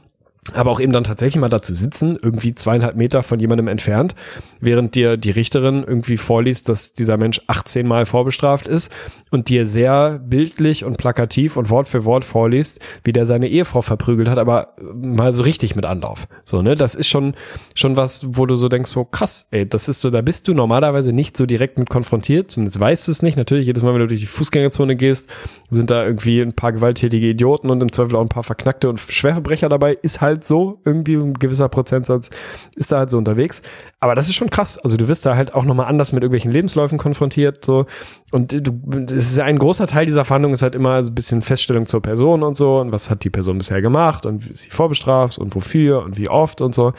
[0.54, 4.16] Aber auch eben dann tatsächlich mal dazu sitzen, irgendwie zweieinhalb Meter von jemandem entfernt,
[4.60, 8.92] während dir die Richterin irgendwie vorliest, dass dieser Mensch 18 Mal vorbestraft ist
[9.32, 13.82] und dir sehr bildlich und plakativ und Wort für Wort vorliest, wie der seine Ehefrau
[13.82, 16.28] verprügelt hat, aber mal so richtig mit Anlauf.
[16.46, 16.76] So, ne?
[16.76, 17.36] Das ist schon,
[17.76, 20.54] schon was, wo du so denkst, so krass, ey, das ist so, da bist du
[20.54, 23.38] normalerweise nicht so direkt mit konfrontiert, zumindest weißt du es nicht.
[23.38, 25.30] Natürlich, jedes Mal, wenn du durch die Fußgängerzone gehst,
[25.70, 29.00] sind da irgendwie ein paar gewalttätige Idioten und im Zweifel auch ein paar Verknackte und
[29.00, 32.30] Schwerverbrecher dabei, ist halt so, irgendwie ein gewisser Prozentsatz
[32.76, 33.62] ist da halt so unterwegs.
[34.00, 34.78] Aber das ist schon krass.
[34.78, 37.86] Also du wirst da halt auch nochmal anders mit irgendwelchen Lebensläufen konfrontiert, so.
[38.32, 41.42] Und du, es ist ein großer Teil dieser Verhandlung ist halt immer so ein bisschen
[41.42, 44.62] Feststellung zur Person und so und was hat die Person bisher gemacht und wie ist
[44.62, 46.94] sie vorbestraft und wofür und wie oft und so.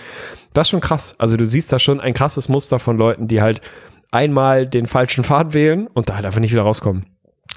[0.53, 1.15] Das ist schon krass.
[1.19, 3.61] Also du siehst da schon ein krasses Muster von Leuten, die halt
[4.11, 7.07] einmal den falschen Pfad wählen und da halt einfach nicht wieder rauskommen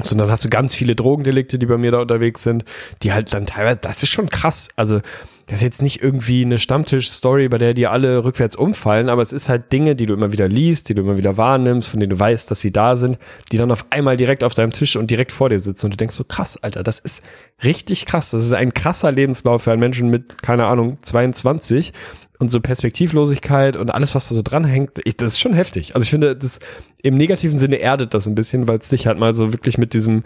[0.02, 2.66] sondern hast du ganz viele Drogendelikte, die bei mir da unterwegs sind,
[3.04, 4.70] die halt dann teilweise, das ist schon krass.
[4.76, 5.02] Also,
[5.48, 9.34] das ist jetzt nicht irgendwie eine Stammtisch-Story, bei der die alle rückwärts umfallen, aber es
[9.34, 12.12] ist halt Dinge, die du immer wieder liest, die du immer wieder wahrnimmst, von denen
[12.12, 13.18] du weißt, dass sie da sind,
[13.52, 15.98] die dann auf einmal direkt auf deinem Tisch und direkt vor dir sitzen und du
[15.98, 17.24] denkst so, krass, Alter, das ist
[17.64, 18.32] richtig krass.
[18.32, 21.94] Das ist ein krasser Lebenslauf für einen Menschen mit, keine Ahnung, 22
[22.40, 25.96] und so Perspektivlosigkeit und alles, was da so dranhängt, ich, das ist schon heftig.
[25.96, 26.60] Also ich finde, das
[27.02, 29.94] im negativen Sinne erdet das ein bisschen, weil es dich halt mal so wirklich mit
[29.94, 30.24] diesem,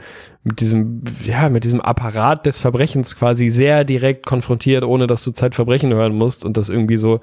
[0.47, 5.31] mit diesem, ja, mit diesem Apparat des Verbrechens quasi sehr direkt konfrontiert, ohne dass du
[5.31, 7.19] Zeitverbrechen hören musst und das irgendwie so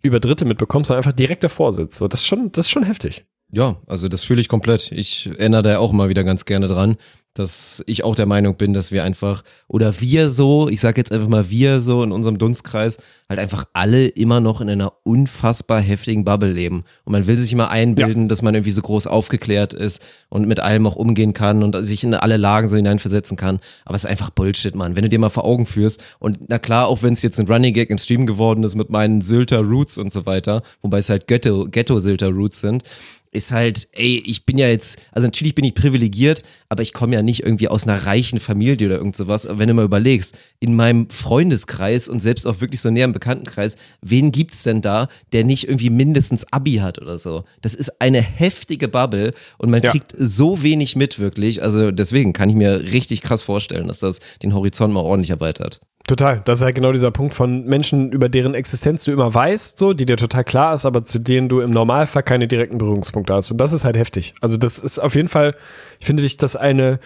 [0.00, 1.98] über Dritte mitbekommst, sondern einfach direkt davor sitzt.
[1.98, 3.26] So, das ist schon, das ist schon heftig.
[3.52, 4.92] Ja, also das fühle ich komplett.
[4.92, 6.96] Ich erinnere da auch mal wieder ganz gerne dran,
[7.38, 11.12] dass ich auch der Meinung bin, dass wir einfach, oder wir so, ich sage jetzt
[11.12, 12.98] einfach mal wir so in unserem Dunstkreis,
[13.28, 16.84] halt einfach alle immer noch in einer unfassbar heftigen Bubble leben.
[17.04, 18.28] Und man will sich immer einbilden, ja.
[18.28, 22.04] dass man irgendwie so groß aufgeklärt ist und mit allem auch umgehen kann und sich
[22.04, 23.60] in alle Lagen so hineinversetzen kann.
[23.84, 24.96] Aber es ist einfach Bullshit, Mann.
[24.96, 27.46] Wenn du dir mal vor Augen führst, und na klar, auch wenn es jetzt ein
[27.46, 31.10] Running Gag im Stream geworden ist mit meinen Sylter Roots und so weiter, wobei es
[31.10, 32.82] halt Ghetto-Sylter Roots sind,
[33.30, 37.14] ist halt, ey, ich bin ja jetzt, also natürlich bin ich privilegiert, aber ich komme
[37.14, 39.46] ja nicht irgendwie aus einer reichen Familie oder irgend sowas.
[39.46, 43.12] Aber wenn du mal überlegst, in meinem Freundeskreis und selbst auch wirklich so näher im
[43.12, 47.44] Bekanntenkreis, wen gibt's denn da, der nicht irgendwie mindestens Abi hat oder so?
[47.62, 49.90] Das ist eine heftige Bubble und man ja.
[49.90, 51.62] kriegt so wenig mit wirklich.
[51.62, 55.80] Also deswegen kann ich mir richtig krass vorstellen, dass das den Horizont mal ordentlich erweitert.
[56.08, 56.40] Total.
[56.46, 59.92] Das ist halt genau dieser Punkt von Menschen, über deren Existenz du immer weißt, so,
[59.92, 63.50] die dir total klar ist, aber zu denen du im Normalfall keine direkten Berührungspunkte hast.
[63.50, 64.32] Und das ist halt heftig.
[64.40, 65.54] Also das ist auf jeden Fall,
[66.00, 66.98] ich finde dich, das eine,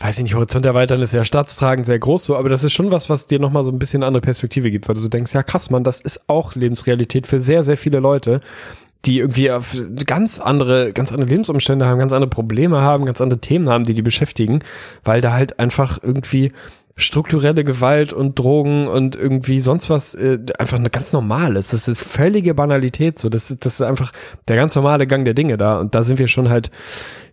[0.00, 2.90] weiß ich nicht, Horizont erweitern ist sehr staatstragend, sehr groß so, aber das ist schon
[2.90, 5.42] was, was dir nochmal so ein bisschen andere Perspektive gibt, weil du so denkst, ja
[5.42, 8.42] krass, man, das ist auch Lebensrealität für sehr, sehr viele Leute
[9.04, 9.50] die irgendwie
[10.06, 13.94] ganz andere, ganz andere Lebensumstände haben, ganz andere Probleme haben, ganz andere Themen haben, die
[13.94, 14.60] die beschäftigen,
[15.02, 16.52] weil da halt einfach irgendwie
[16.96, 21.72] strukturelle Gewalt und Drogen und irgendwie sonst was äh, einfach eine ganz normal ist.
[21.72, 23.28] Das ist völlige Banalität so.
[23.28, 24.12] Das ist, das ist einfach
[24.48, 25.78] der ganz normale Gang der Dinge da.
[25.78, 26.70] Und da sind wir schon halt,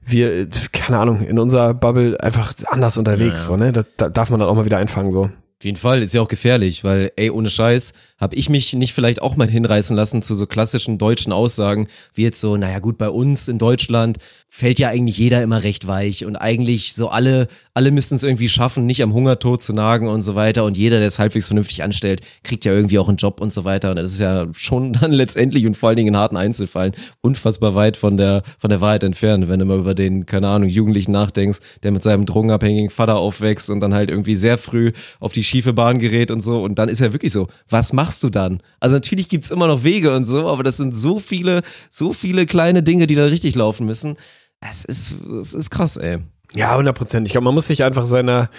[0.06, 3.48] wir, keine Ahnung, in unserer Bubble einfach anders unterwegs.
[3.48, 3.58] Ja, ja.
[3.58, 3.72] So, ne?
[3.72, 5.12] Da, da darf man dann auch mal wieder einfangen.
[5.12, 5.24] so.
[5.24, 8.94] Auf jeden Fall ist ja auch gefährlich, weil, ey, ohne Scheiß, habe ich mich nicht
[8.94, 12.98] vielleicht auch mal hinreißen lassen zu so klassischen deutschen Aussagen, wie jetzt so, naja gut,
[12.98, 14.18] bei uns in Deutschland
[14.52, 18.50] fällt ja eigentlich jeder immer recht weich und eigentlich so alle, alle müssen es irgendwie
[18.50, 21.84] schaffen, nicht am Hungertod zu nagen und so weiter und jeder, der es halbwegs vernünftig
[21.84, 24.92] anstellt, kriegt ja irgendwie auch einen Job und so weiter und das ist ja schon
[25.00, 28.82] dann letztendlich und vor allen Dingen in harten Einzelfällen unfassbar weit von der, von der
[28.82, 32.90] Wahrheit entfernt, wenn du mal über den, keine Ahnung, Jugendlichen nachdenkst, der mit seinem drogenabhängigen
[32.90, 36.64] Vater aufwächst und dann halt irgendwie sehr früh auf die schiefe Bahn gerät und so
[36.64, 38.64] und dann ist ja wirklich so, was machst du dann?
[38.80, 42.48] Also natürlich gibt's immer noch Wege und so, aber das sind so viele, so viele
[42.48, 44.16] kleine Dinge, die da richtig laufen müssen.
[44.68, 46.18] Es ist, es ist krass, ey.
[46.56, 47.28] Ja, 100 Prozent.
[47.28, 48.50] Ich glaube, man muss sich einfach seiner,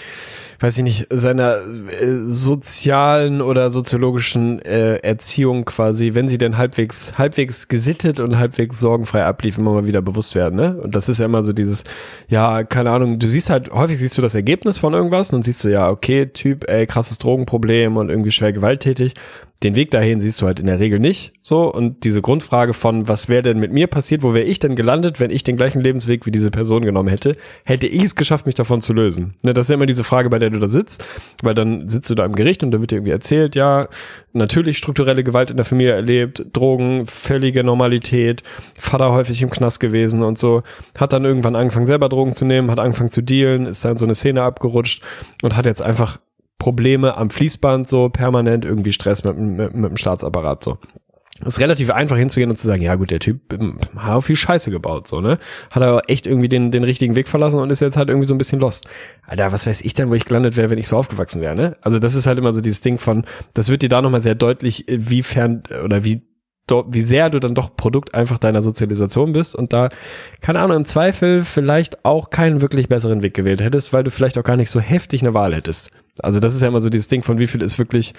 [0.61, 7.19] weiß ich nicht, seiner äh, sozialen oder soziologischen äh, Erziehung quasi, wenn sie denn halbwegs,
[7.19, 10.77] halbwegs gesittet und halbwegs sorgenfrei ablief, immer mal wieder bewusst werden, ne?
[10.81, 11.83] Und das ist ja immer so dieses,
[12.29, 15.65] ja, keine Ahnung, du siehst halt, häufig siehst du das Ergebnis von irgendwas und siehst
[15.65, 19.15] du, ja, okay, Typ, ey, krasses Drogenproblem und irgendwie schwer gewalttätig.
[19.63, 21.35] Den Weg dahin siehst du halt in der Regel nicht.
[21.43, 24.75] So und diese Grundfrage von was wäre denn mit mir passiert, wo wäre ich denn
[24.75, 28.47] gelandet, wenn ich den gleichen Lebensweg wie diese Person genommen hätte, hätte ich es geschafft,
[28.47, 29.35] mich davon zu lösen.
[29.43, 31.05] Ne, das ist ja immer diese Frage, bei der du da sitzt,
[31.43, 33.89] weil dann sitzt du da im Gericht und da wird dir irgendwie erzählt, ja,
[34.33, 38.43] natürlich strukturelle Gewalt in der Familie erlebt, Drogen, völlige Normalität,
[38.79, 40.63] Vater häufig im Knast gewesen und so,
[40.99, 44.07] hat dann irgendwann angefangen selber Drogen zu nehmen, hat angefangen zu dealen, ist dann so
[44.07, 45.03] eine Szene abgerutscht
[45.43, 46.19] und hat jetzt einfach
[46.61, 50.79] Probleme am Fließband, so permanent irgendwie Stress mit, mit, mit dem Staatsapparat, so.
[51.41, 54.21] Es ist relativ einfach hinzugehen und zu sagen, ja gut, der Typ ähm, hat auch
[54.21, 55.39] viel Scheiße gebaut, so, ne?
[55.71, 58.35] Hat er echt irgendwie den, den richtigen Weg verlassen und ist jetzt halt irgendwie so
[58.35, 58.87] ein bisschen lost.
[59.27, 61.79] Alter, was weiß ich denn, wo ich gelandet wäre, wenn ich so aufgewachsen wäre, ne?
[61.81, 64.35] Also das ist halt immer so dieses Ding von, das wird dir da nochmal sehr
[64.35, 66.30] deutlich, wie fern oder wie
[66.89, 69.89] wie sehr du dann doch Produkt einfach deiner Sozialisation bist und da,
[70.41, 74.39] keine Ahnung, im Zweifel vielleicht auch keinen wirklich besseren Weg gewählt hättest, weil du vielleicht
[74.39, 75.91] auch gar nicht so heftig eine Wahl hättest.
[76.21, 78.15] Also das ist ja immer so dieses Ding von wie viel ist wirklich,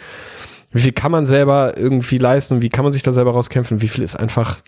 [0.71, 3.87] wie viel kann man selber irgendwie leisten, wie kann man sich da selber rauskämpfen, wie
[3.87, 4.59] viel ist einfach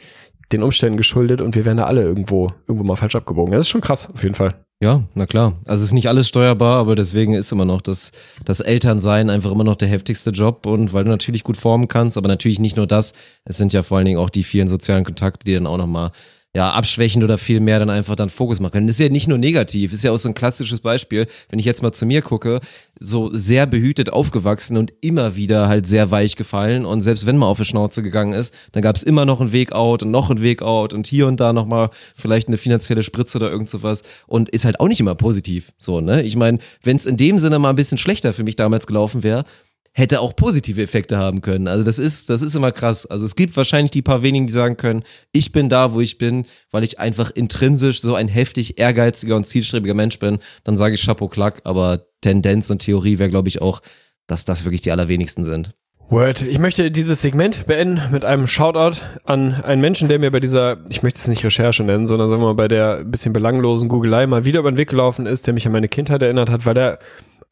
[0.52, 3.52] den Umständen geschuldet und wir werden da alle irgendwo, irgendwo mal falsch abgebogen.
[3.54, 4.56] Das ist schon krass, auf jeden Fall.
[4.84, 5.54] Ja, na klar.
[5.64, 8.12] Also es ist nicht alles steuerbar, aber deswegen ist immer noch das,
[8.44, 12.18] das Elternsein einfach immer noch der heftigste Job und weil du natürlich gut formen kannst,
[12.18, 13.14] aber natürlich nicht nur das.
[13.46, 16.12] Es sind ja vor allen Dingen auch die vielen sozialen Kontakte, die dann auch nochmal
[16.56, 18.88] ja, abschwächend oder viel mehr dann einfach dann Fokus machen können.
[18.88, 21.66] Das ist ja nicht nur negativ, ist ja auch so ein klassisches Beispiel, wenn ich
[21.66, 22.60] jetzt mal zu mir gucke,
[23.00, 27.50] so sehr behütet aufgewachsen und immer wieder halt sehr weich gefallen und selbst wenn man
[27.50, 30.30] auf die Schnauze gegangen ist, dann gab es immer noch einen Weg out und noch
[30.30, 34.04] einen Weg out und hier und da nochmal vielleicht eine finanzielle Spritze oder irgend sowas
[34.28, 36.22] und ist halt auch nicht immer positiv, so, ne?
[36.22, 39.24] Ich meine, wenn es in dem Sinne mal ein bisschen schlechter für mich damals gelaufen
[39.24, 39.44] wäre,
[39.94, 41.68] hätte auch positive Effekte haben können.
[41.68, 43.06] Also das ist, das ist immer krass.
[43.06, 46.18] Also es gibt wahrscheinlich die paar wenigen, die sagen können, ich bin da, wo ich
[46.18, 50.40] bin, weil ich einfach intrinsisch so ein heftig ehrgeiziger und zielstrebiger Mensch bin.
[50.64, 53.82] Dann sage ich Chapeau Klack, aber Tendenz und Theorie wäre, glaube ich, auch,
[54.26, 55.74] dass das wirklich die allerwenigsten sind.
[56.10, 56.42] Word.
[56.42, 60.78] Ich möchte dieses Segment beenden mit einem Shoutout an einen Menschen, der mir bei dieser,
[60.90, 64.28] ich möchte es nicht Recherche nennen, sondern sagen wir mal bei der bisschen belanglosen Googelei
[64.28, 66.74] mal wieder über den Weg gelaufen ist, der mich an meine Kindheit erinnert hat, weil
[66.74, 67.00] der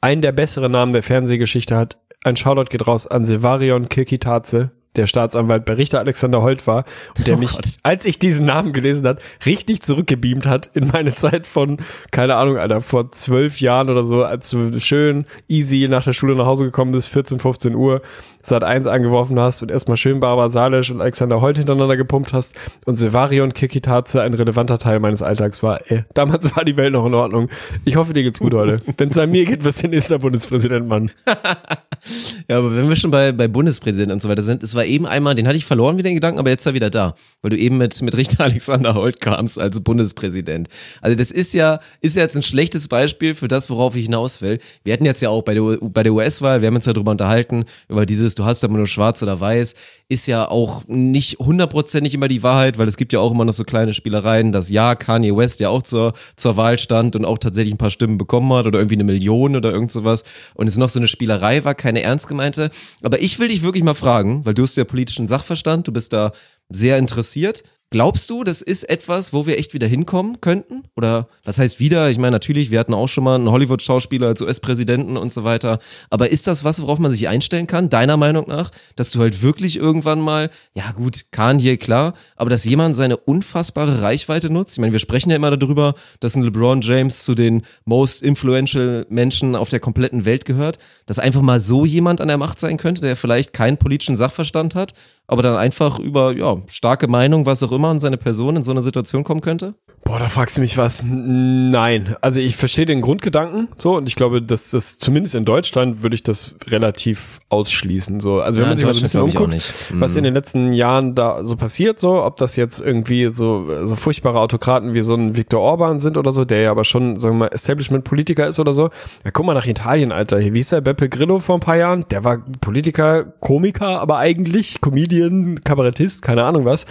[0.02, 5.08] einen der besseren Namen der Fernsehgeschichte hat, ein Shoutout geht raus an Silvarion Kirkitatze, der
[5.08, 6.84] Staatsanwalt bei Richter Alexander Holt war
[7.18, 7.78] und der oh mich, Gott.
[7.84, 11.78] als ich diesen Namen gelesen hat, richtig zurückgebeamt hat in meine Zeit von,
[12.12, 16.36] keine Ahnung, Alter, vor zwölf Jahren oder so, als du schön easy nach der Schule
[16.36, 18.02] nach Hause gekommen bist, 14, 15 Uhr,
[18.44, 22.56] Sat 1 angeworfen hast und erstmal schön Barbara Salisch und Alexander Holt hintereinander gepumpt hast
[22.86, 25.82] und Silvarion Kikitaze ein relevanter Teil meines Alltags war.
[25.90, 27.50] Ey, damals war die Welt noch in Ordnung.
[27.86, 28.82] Ich hoffe, dir geht's gut heute.
[28.98, 31.12] Wenn es an mir geht, wirst du der Bundespräsident, Mann.
[32.50, 35.06] ja, aber wenn wir schon bei, bei Bundespräsidenten und so weiter sind, es war eben
[35.06, 37.52] einmal, den hatte ich verloren wieder den Gedanken, aber jetzt ist er wieder da, weil
[37.52, 40.68] du eben mit, mit Richter Alexander Holt kamst als Bundespräsident.
[41.02, 44.42] Also das ist ja, ist ja jetzt ein schlechtes Beispiel für das, worauf ich hinaus
[44.42, 44.60] will.
[44.84, 47.12] Wir hatten jetzt ja auch bei der, bei der US-Wahl, wir haben uns ja darüber
[47.12, 49.76] unterhalten, über dieses, du hast aber nur schwarz oder weiß,
[50.10, 53.54] ist ja auch nicht hundertprozentig immer die Wahrheit, weil es gibt ja auch immer noch
[53.54, 57.38] so kleine Spielereien, dass ja, Kanye West ja auch zur, zur Wahl stand und auch
[57.38, 60.78] tatsächlich ein paar Stimmen bekommen hat oder irgendwie eine Million oder irgend sowas und es
[60.78, 62.70] noch so eine Spielerei war, keine ernst gemeinte.
[63.04, 66.14] Aber ich will dich wirklich mal fragen, weil du hast ja politischen Sachverstand, du bist
[66.14, 66.32] da
[66.70, 67.64] sehr interessiert.
[67.94, 70.86] Glaubst du, das ist etwas, wo wir echt wieder hinkommen könnten?
[70.96, 72.10] Oder was heißt wieder?
[72.10, 75.78] Ich meine, natürlich, wir hatten auch schon mal einen Hollywood-Schauspieler als US-Präsidenten und so weiter.
[76.10, 78.72] Aber ist das was, worauf man sich einstellen kann, deiner Meinung nach?
[78.96, 84.02] Dass du halt wirklich irgendwann mal, ja gut, Kanye, klar, aber dass jemand seine unfassbare
[84.02, 84.78] Reichweite nutzt?
[84.78, 89.06] Ich meine, wir sprechen ja immer darüber, dass ein LeBron James zu den most influential
[89.10, 90.78] Menschen auf der kompletten Welt gehört.
[91.08, 94.76] Dass einfach mal so jemand an der Macht sein könnte, der vielleicht keinen politischen Sachverstand
[94.76, 94.94] hat,
[95.32, 98.72] aber dann einfach über, ja, starke Meinung, was auch immer, an seine Person in so
[98.72, 99.76] eine Situation kommen könnte?
[100.12, 101.06] Boah, da fragst du mich was.
[101.08, 102.18] Nein.
[102.20, 106.16] Also ich verstehe den Grundgedanken so und ich glaube, dass das zumindest in Deutschland würde
[106.16, 108.20] ich das relativ ausschließen.
[108.20, 108.42] So.
[108.42, 109.54] Also wenn ja, man sich mal so ein bisschen umguckt,
[109.94, 110.02] mhm.
[110.02, 113.96] was in den letzten Jahren da so passiert, so, ob das jetzt irgendwie so, so
[113.96, 117.36] furchtbare Autokraten wie so ein Viktor Orban sind oder so, der ja aber schon, sagen
[117.36, 118.90] wir mal, Establishment-Politiker ist oder so.
[119.24, 120.42] Ja, guck mal nach Italien, Alter.
[120.42, 122.04] Wie ist der Beppe Grillo vor ein paar Jahren?
[122.12, 126.86] Der war Politiker, Komiker, aber eigentlich Comedian, Kabarettist, keine Ahnung was.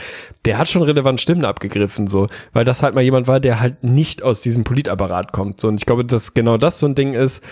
[0.46, 3.84] Der hat schon relevant Stimmen abgegriffen, so, weil das halt mal jemand war, der halt
[3.84, 5.60] nicht aus diesem Politapparat kommt.
[5.60, 7.42] So, und ich glaube, dass genau das so ein Ding ist.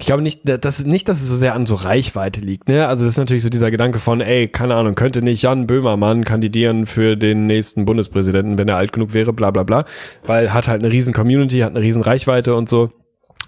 [0.00, 2.86] Ich glaube nicht, das ist nicht, dass es so sehr an so Reichweite liegt, ne?
[2.86, 6.24] Also das ist natürlich so dieser Gedanke von, ey, keine Ahnung, könnte nicht Jan Böhmermann
[6.24, 9.84] kandidieren für den nächsten Bundespräsidenten, wenn er alt genug wäre, bla bla bla.
[10.24, 12.92] Weil hat halt eine riesen Community, hat eine riesen Reichweite und so.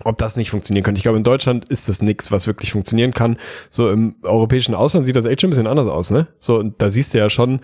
[0.04, 0.98] Ob das nicht funktionieren könnte.
[0.98, 3.36] Ich glaube, in Deutschland ist das nichts, was wirklich funktionieren kann.
[3.68, 6.28] So im europäischen Ausland sieht das echt schon ein bisschen anders aus, ne?
[6.38, 7.60] So, und da siehst du ja schon,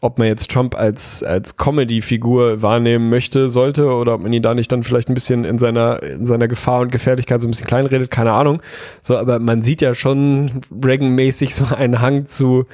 [0.00, 4.54] ob man jetzt Trump als, als Comedy-Figur wahrnehmen möchte, sollte, oder ob man ihn da
[4.54, 7.66] nicht dann vielleicht ein bisschen in seiner, in seiner Gefahr und Gefährlichkeit so ein bisschen
[7.66, 8.62] kleinredet, keine Ahnung.
[9.02, 12.66] So, aber man sieht ja schon Reagan-mäßig so einen Hang zu,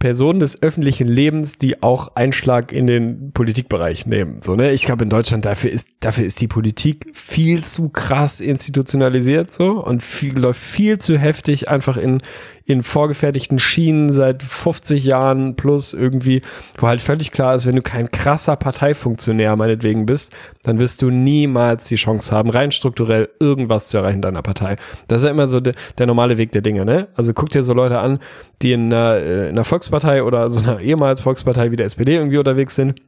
[0.00, 4.40] Personen des öffentlichen Lebens, die auch Einschlag in den Politikbereich nehmen.
[4.40, 4.72] So, ne?
[4.72, 9.72] Ich glaube, in Deutschland dafür ist, dafür ist die Politik viel zu krass institutionalisiert so
[9.72, 12.22] und viel, läuft viel zu heftig einfach in,
[12.70, 16.42] in vorgefertigten Schienen seit 50 Jahren plus irgendwie,
[16.78, 21.10] wo halt völlig klar ist, wenn du kein krasser Parteifunktionär meinetwegen bist, dann wirst du
[21.10, 24.76] niemals die Chance haben, rein strukturell irgendwas zu erreichen in deiner Partei.
[25.08, 27.08] Das ist ja immer so de, der normale Weg der Dinge, ne?
[27.14, 28.18] Also guck dir so Leute an,
[28.62, 32.14] die in einer, äh, in einer Volkspartei oder so einer ehemals Volkspartei wie der SPD
[32.14, 33.00] irgendwie unterwegs sind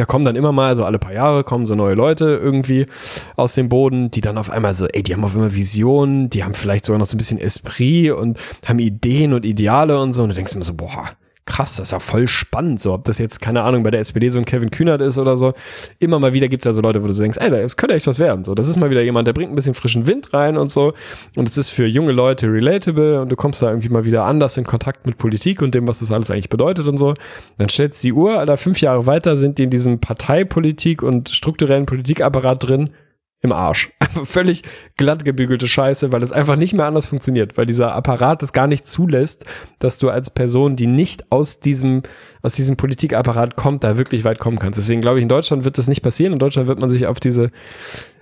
[0.00, 2.86] da kommen dann immer mal, so alle paar Jahre kommen so neue Leute irgendwie
[3.36, 6.44] aus dem Boden, die dann auf einmal so, ey, die haben auf einmal Visionen, die
[6.44, 10.22] haben vielleicht sogar noch so ein bisschen Esprit und haben Ideen und Ideale und so.
[10.22, 11.10] Und du denkst immer so, boah,
[11.44, 14.28] krass, das ist ja voll spannend, so ob das jetzt, keine Ahnung, bei der SPD
[14.28, 15.54] so ein Kevin Kühnert ist oder so.
[15.98, 18.18] Immer mal wieder gibt's ja so Leute, wo du denkst, ey, das könnte echt was
[18.18, 18.44] werden.
[18.44, 20.92] So, das ist mal wieder jemand, der bringt ein bisschen frischen Wind rein und so.
[21.36, 24.56] Und es ist für junge Leute relatable und du kommst da irgendwie mal wieder anders
[24.56, 27.14] in Kontakt mit Politik und dem, was das alles eigentlich bedeutet und so.
[27.58, 31.86] Dann stellst die Uhr, Alter, fünf Jahre weiter sind die in diesem Parteipolitik und strukturellen
[31.86, 32.90] Politikapparat drin
[33.42, 33.92] im Arsch.
[34.24, 34.62] Völlig
[34.96, 38.68] glatt gebügelte Scheiße, weil es einfach nicht mehr anders funktioniert, weil dieser Apparat es gar
[38.68, 39.44] nicht zulässt,
[39.80, 42.02] dass du als Person, die nicht aus diesem,
[42.40, 44.78] aus diesem Politikapparat kommt, da wirklich weit kommen kannst.
[44.78, 46.32] Deswegen glaube ich, in Deutschland wird das nicht passieren.
[46.32, 47.50] In Deutschland wird man sich auf diese,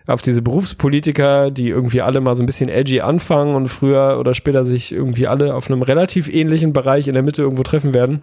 [0.06, 4.34] auf diese Berufspolitiker, die irgendwie alle mal so ein bisschen edgy anfangen und früher oder
[4.34, 8.22] später sich irgendwie alle auf einem relativ ähnlichen Bereich in der Mitte irgendwo treffen werden.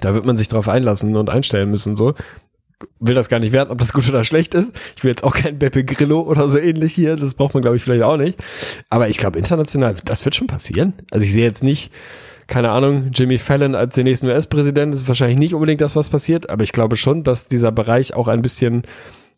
[0.00, 2.14] Da wird man sich drauf einlassen und einstellen müssen, so
[3.00, 4.72] will das gar nicht werten, ob das gut oder schlecht ist.
[4.96, 7.16] Ich will jetzt auch kein Beppe Grillo oder so ähnlich hier.
[7.16, 8.38] Das braucht man, glaube ich, vielleicht auch nicht.
[8.88, 10.92] Aber ich glaube, international, das wird schon passieren.
[11.10, 11.92] Also ich sehe jetzt nicht,
[12.46, 14.94] keine Ahnung, Jimmy Fallon als den nächsten US-Präsident.
[14.94, 16.50] Das ist wahrscheinlich nicht unbedingt das, was passiert.
[16.50, 18.82] Aber ich glaube schon, dass dieser Bereich auch ein bisschen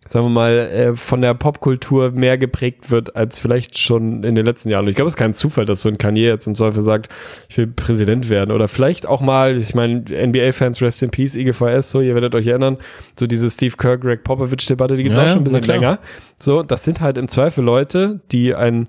[0.06, 4.46] sagen wir mal, äh, von der Popkultur mehr geprägt wird als vielleicht schon in den
[4.46, 4.84] letzten Jahren.
[4.84, 7.10] Und ich glaube, es ist kein Zufall, dass so ein Kanye jetzt im Zweifel sagt,
[7.48, 8.50] ich will Präsident werden.
[8.50, 12.46] Oder vielleicht auch mal, ich meine, NBA-Fans, Rest in Peace, IGVS, so, ihr werdet euch
[12.46, 12.78] erinnern,
[13.18, 15.98] so diese Steve Kerr, Greg Popovich-Debatte, die gibt's ja, auch schon ein bisschen länger.
[16.38, 18.88] So, das sind halt im Zweifel Leute, die ein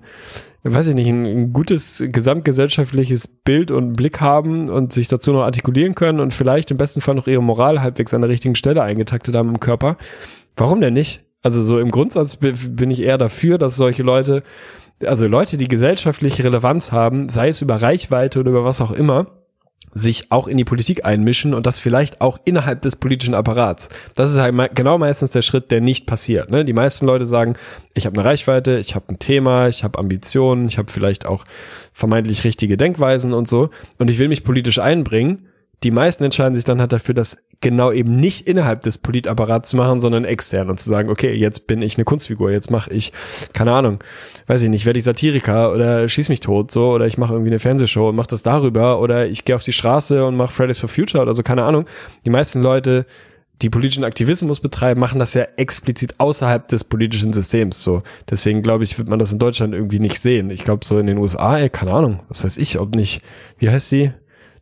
[0.64, 5.42] weiß ich nicht, ein, ein, gutes gesamtgesellschaftliches Bild und Blick haben und sich dazu noch
[5.42, 8.80] artikulieren können und vielleicht im besten Fall noch ihre Moral halbwegs an der richtigen Stelle
[8.82, 9.96] eingetaktet haben im Körper.
[10.56, 11.24] Warum denn nicht?
[11.42, 14.42] Also so im Grundsatz bin ich eher dafür, dass solche Leute,
[15.04, 19.26] also Leute, die gesellschaftliche Relevanz haben, sei es über Reichweite oder über was auch immer,
[19.94, 23.90] sich auch in die Politik einmischen und das vielleicht auch innerhalb des politischen Apparats.
[24.14, 26.50] Das ist halt genau meistens der Schritt, der nicht passiert.
[26.50, 26.64] Ne?
[26.64, 27.54] Die meisten Leute sagen,
[27.94, 31.44] ich habe eine Reichweite, ich habe ein Thema, ich habe Ambitionen, ich habe vielleicht auch
[31.92, 35.48] vermeintlich richtige Denkweisen und so und ich will mich politisch einbringen
[35.82, 39.76] die meisten entscheiden sich dann halt dafür, das genau eben nicht innerhalb des Politapparats zu
[39.76, 43.12] machen, sondern extern und zu sagen, okay, jetzt bin ich eine Kunstfigur, jetzt mache ich,
[43.54, 43.98] keine Ahnung,
[44.46, 47.50] weiß ich nicht, werde ich Satiriker oder schieß mich tot so oder ich mache irgendwie
[47.50, 50.78] eine Fernsehshow und mache das darüber oder ich gehe auf die Straße und mache Fridays
[50.78, 51.86] for Future oder so, keine Ahnung.
[52.26, 53.06] Die meisten Leute
[53.62, 58.02] die politischen Aktivismus betreiben, machen das ja explizit außerhalb des politischen Systems so.
[58.28, 60.50] Deswegen glaube ich, wird man das in Deutschland irgendwie nicht sehen.
[60.50, 63.22] Ich glaube so in den USA, ey, keine Ahnung, was weiß ich, ob nicht,
[63.58, 64.12] wie heißt sie?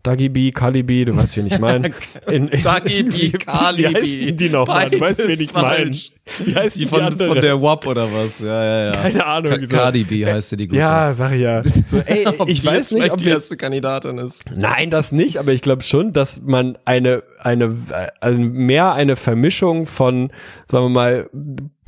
[0.02, 1.90] Dagi B, Kali B, du weißt, wen ich meine.
[2.62, 3.88] Dagi B, Kali B.
[3.90, 4.88] Wie heißen die nochmal?
[4.88, 5.90] Du weißt, wen ich meine.
[5.90, 7.28] Wie heißt die, die von, andere?
[7.28, 8.40] von der WAP oder was?
[8.40, 8.92] Ja, ja, ja.
[8.92, 9.52] Keine Ahnung.
[9.52, 10.80] Ka Cardi B heißt sie, die gute.
[10.80, 11.62] Ja, sag ich ja.
[11.86, 14.44] So, ey, ich weiß nicht, ob die erste Kandidatin ist.
[14.54, 17.76] Nein, das nicht, aber ich glaube schon, dass man eine, eine,
[18.20, 20.30] also mehr eine Vermischung von,
[20.66, 21.30] sagen wir mal,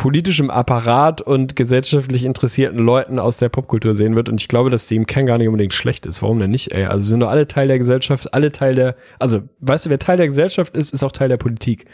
[0.02, 4.28] politischem Apparat und gesellschaftlich interessierten Leuten aus der Popkultur sehen wird.
[4.28, 6.22] Und ich glaube, dass die im Kern gar nicht unbedingt schlecht ist.
[6.22, 6.86] Warum denn nicht, ey?
[6.86, 10.16] Also sind doch alle Teil der Gesellschaft, alle Teil der, also weißt du, wer Teil
[10.16, 11.84] der Gesellschaft ist, ist auch Teil der Politik.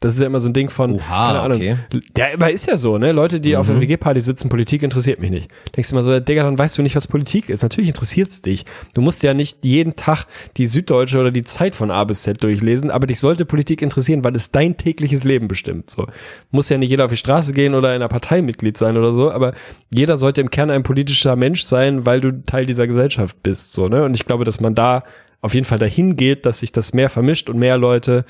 [0.00, 1.56] Das ist ja immer so ein Ding von, Oha, keine Ahnung.
[1.56, 1.76] Okay.
[2.14, 3.12] Der aber ist ja so, ne?
[3.12, 3.56] Leute, die mhm.
[3.56, 5.50] auf einer WG-Party sitzen, Politik interessiert mich nicht.
[5.74, 7.62] Denkst du immer so, Digga, dann weißt du nicht, was Politik ist.
[7.62, 8.66] Natürlich interessiert's dich.
[8.92, 10.26] Du musst ja nicht jeden Tag
[10.58, 14.24] die Süddeutsche oder die Zeit von A bis Z durchlesen, aber dich sollte Politik interessieren,
[14.24, 15.88] weil es dein tägliches Leben bestimmt.
[15.88, 16.06] So.
[16.50, 19.14] Muss ja nicht jeder auf die Straße gehen oder in einer Partei Mitglied sein oder
[19.14, 19.54] so, aber
[19.94, 23.88] jeder sollte im Kern ein politischer Mensch sein, weil du Teil dieser Gesellschaft bist, so,
[23.88, 24.04] ne?
[24.04, 25.04] Und ich glaube, dass man da
[25.40, 28.24] auf jeden Fall dahin geht, dass sich das mehr vermischt und mehr Leute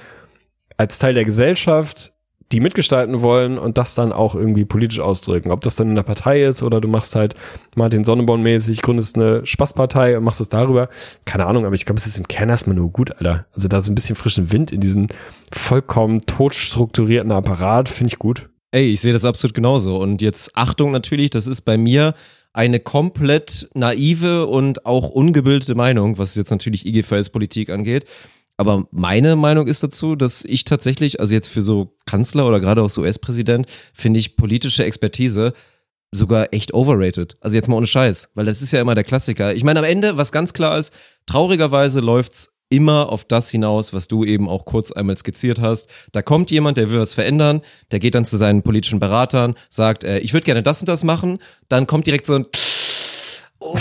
[0.77, 2.15] als Teil der Gesellschaft
[2.53, 5.51] die mitgestalten wollen und das dann auch irgendwie politisch ausdrücken.
[5.51, 7.35] Ob das dann in der Partei ist oder du machst halt
[7.75, 10.89] Martin Sonneborn mäßig, gründest eine Spaßpartei und machst es darüber.
[11.25, 13.47] Keine Ahnung, aber ich glaube, es ist im Kern erstmal nur gut, Alter.
[13.53, 15.09] Also da so ein bisschen frischen Wind in diesen
[15.51, 18.49] vollkommen totstrukturierten Apparat finde ich gut.
[18.71, 19.97] Ey, ich sehe das absolut genauso.
[19.97, 22.15] Und jetzt Achtung natürlich, das ist bei mir
[22.53, 28.05] eine komplett naive und auch ungebildete Meinung, was jetzt natürlich IGVS-Politik angeht.
[28.57, 32.83] Aber meine Meinung ist dazu, dass ich tatsächlich, also jetzt für so Kanzler oder gerade
[32.83, 35.53] auch so US-Präsident, finde ich politische Expertise
[36.13, 37.35] sogar echt overrated.
[37.41, 39.55] Also jetzt mal ohne Scheiß, weil das ist ja immer der Klassiker.
[39.55, 40.95] Ich meine, am Ende, was ganz klar ist,
[41.27, 45.89] traurigerweise läuft's immer auf das hinaus, was du eben auch kurz einmal skizziert hast.
[46.13, 50.05] Da kommt jemand, der will was verändern, der geht dann zu seinen politischen Beratern, sagt,
[50.05, 51.39] äh, ich würde gerne das und das machen,
[51.69, 52.47] dann kommt direkt so ein
[53.61, 53.79] Oh,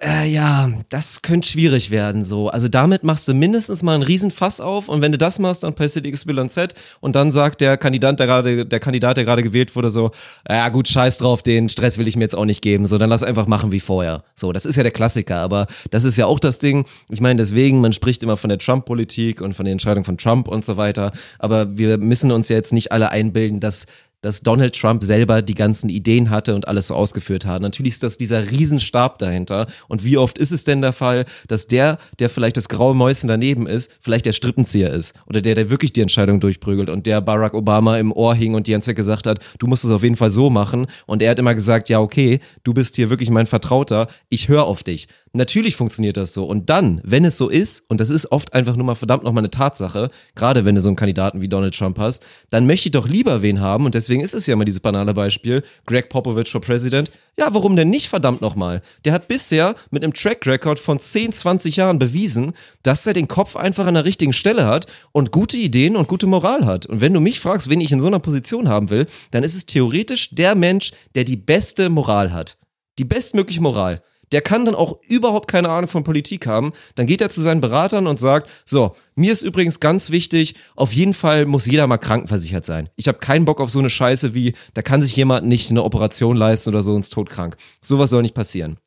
[0.00, 2.48] äh, ja, das könnte schwierig werden so.
[2.48, 5.74] Also damit machst du mindestens mal einen Riesenfass auf und wenn du das machst, dann
[5.74, 9.42] passiert X, Y, Z und dann sagt der Kandidat, der gerade, der Kandidat, der gerade
[9.42, 10.10] gewählt wurde, so,
[10.48, 13.10] ja gut, scheiß drauf, den Stress will ich mir jetzt auch nicht geben, so, dann
[13.10, 14.24] lass einfach machen wie vorher.
[14.34, 16.86] So, das ist ja der Klassiker, aber das ist ja auch das Ding.
[17.08, 20.48] Ich meine, deswegen, man spricht immer von der Trump-Politik und von der Entscheidung von Trump
[20.48, 23.86] und so weiter, aber wir müssen uns ja jetzt nicht alle einbilden, dass
[24.22, 27.60] dass Donald Trump selber die ganzen Ideen hatte und alles so ausgeführt hat.
[27.60, 29.66] Natürlich ist das dieser Riesenstab dahinter.
[29.88, 33.28] Und wie oft ist es denn der Fall, dass der, der vielleicht das graue Mäuschen
[33.28, 37.20] daneben ist, vielleicht der Strippenzieher ist oder der, der wirklich die Entscheidung durchprügelt und der
[37.20, 40.02] Barack Obama im Ohr hing und die ganze Zeit gesagt hat, du musst es auf
[40.02, 40.86] jeden Fall so machen.
[41.06, 44.64] Und er hat immer gesagt, ja, okay, du bist hier wirklich mein Vertrauter, ich höre
[44.64, 45.08] auf dich.
[45.34, 46.44] Natürlich funktioniert das so.
[46.44, 49.40] Und dann, wenn es so ist, und das ist oft einfach nur mal verdammt nochmal
[49.40, 52.92] eine Tatsache, gerade wenn du so einen Kandidaten wie Donald Trump hast, dann möchte ich
[52.92, 56.50] doch lieber wen haben, und deswegen ist es ja immer dieses banale Beispiel, Greg Popovich
[56.50, 57.10] for President.
[57.38, 58.82] Ja, warum denn nicht verdammt nochmal?
[59.04, 62.52] Der hat bisher mit einem Track Record von 10, 20 Jahren bewiesen,
[62.82, 66.26] dass er den Kopf einfach an der richtigen Stelle hat und gute Ideen und gute
[66.26, 66.86] Moral hat.
[66.86, 69.54] Und wenn du mich fragst, wen ich in so einer Position haben will, dann ist
[69.54, 72.58] es theoretisch der Mensch, der die beste Moral hat.
[72.98, 74.02] Die bestmögliche Moral
[74.32, 76.72] der kann dann auch überhaupt keine Ahnung von Politik haben.
[76.94, 80.92] Dann geht er zu seinen Beratern und sagt, so, mir ist übrigens ganz wichtig, auf
[80.92, 82.88] jeden Fall muss jeder mal krankenversichert sein.
[82.96, 85.84] Ich habe keinen Bock auf so eine Scheiße wie, da kann sich jemand nicht eine
[85.84, 87.56] Operation leisten oder so ins Tod krank.
[87.82, 88.78] Sowas soll nicht passieren.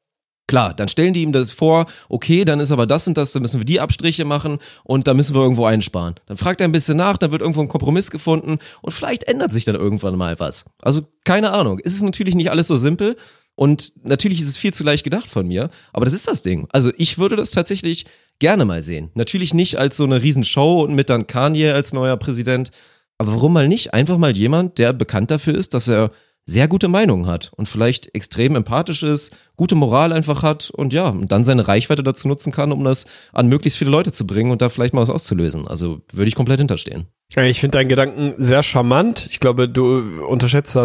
[0.47, 3.41] Klar, dann stellen die ihm das vor, okay, dann ist aber das und das, dann
[3.41, 6.15] müssen wir die Abstriche machen und da müssen wir irgendwo einsparen.
[6.27, 9.51] Dann fragt er ein bisschen nach, dann wird irgendwo ein Kompromiss gefunden und vielleicht ändert
[9.51, 10.65] sich dann irgendwann mal was.
[10.79, 11.79] Also keine Ahnung.
[11.83, 13.17] Es ist natürlich nicht alles so simpel,
[13.55, 16.67] und natürlich ist es viel zu leicht gedacht von mir, aber das ist das Ding.
[16.71, 18.05] Also ich würde das tatsächlich
[18.39, 19.11] gerne mal sehen.
[19.13, 22.71] Natürlich nicht als so eine Riesenshow und mit dann Kanye als neuer Präsident.
[23.17, 23.93] Aber warum mal nicht?
[23.93, 26.11] Einfach mal jemand, der bekannt dafür ist, dass er
[26.47, 31.07] sehr gute Meinungen hat und vielleicht extrem empathisch ist, gute Moral einfach hat und ja,
[31.09, 34.51] und dann seine Reichweite dazu nutzen kann, um das an möglichst viele Leute zu bringen
[34.51, 35.67] und da vielleicht mal was auszulösen.
[35.67, 37.07] Also würde ich komplett hinterstehen.
[37.37, 39.27] Ich finde deinen Gedanken sehr charmant.
[39.29, 40.79] Ich glaube, du unterschätzt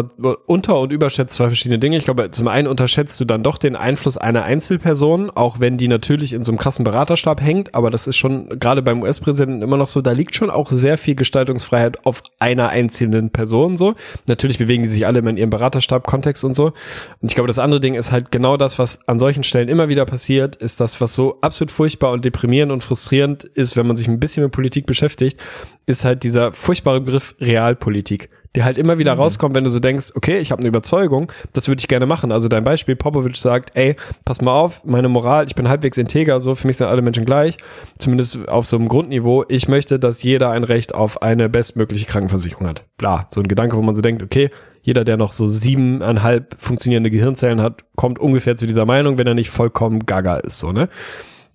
[0.47, 1.95] unter- und überschätzt zwei verschiedene Dinge.
[1.95, 5.87] Ich glaube, zum einen unterschätzt du dann doch den Einfluss einer Einzelperson, auch wenn die
[5.87, 7.73] natürlich in so einem krassen Beraterstab hängt.
[7.73, 10.97] Aber das ist schon gerade beim US-Präsidenten immer noch so, da liegt schon auch sehr
[10.97, 13.95] viel Gestaltungsfreiheit auf einer einzelnen Person so.
[14.27, 16.73] Natürlich bewegen die sich alle immer in ihrem Beraterstab-Kontext und so.
[17.21, 19.87] Und ich glaube, das andere Ding ist halt genau das, was an solchen Stellen immer
[19.87, 23.95] wieder passiert, ist das, was so absolut furchtbar und deprimierend und frustrierend ist, wenn man
[23.95, 25.39] sich ein bisschen mit Politik beschäftigt,
[25.85, 29.21] ist halt dieser furchtbare Begriff Realpolitik, der halt immer wieder mhm.
[29.21, 32.31] rauskommt, wenn du so denkst, okay, ich habe eine Überzeugung, das würde ich gerne machen.
[32.31, 36.39] Also dein Beispiel, Popovic sagt, ey, pass mal auf, meine Moral, ich bin halbwegs integer,
[36.41, 37.57] so für mich sind alle Menschen gleich,
[37.97, 39.45] zumindest auf so einem Grundniveau.
[39.47, 42.85] Ich möchte, dass jeder ein Recht auf eine bestmögliche Krankenversicherung hat.
[42.97, 44.49] Bla, so ein Gedanke, wo man so denkt, okay,
[44.81, 49.35] jeder, der noch so siebeneinhalb funktionierende Gehirnzellen hat, kommt ungefähr zu dieser Meinung, wenn er
[49.35, 50.89] nicht vollkommen gaga ist, so, ne?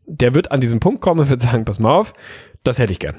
[0.09, 2.15] Der wird an diesen Punkt kommen und wird sagen, pass mal auf,
[2.63, 3.17] das hätte ich gern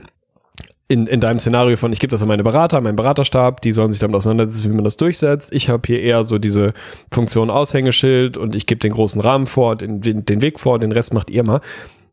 [0.89, 3.91] in, in deinem Szenario von, ich gebe das an meine Berater, meinen Beraterstab, die sollen
[3.91, 5.53] sich damit auseinandersetzen, wie man das durchsetzt.
[5.53, 6.73] Ich habe hier eher so diese
[7.11, 11.13] Funktion Aushängeschild und ich gebe den großen Rahmen vor, den, den Weg vor, den Rest
[11.13, 11.61] macht ihr mal.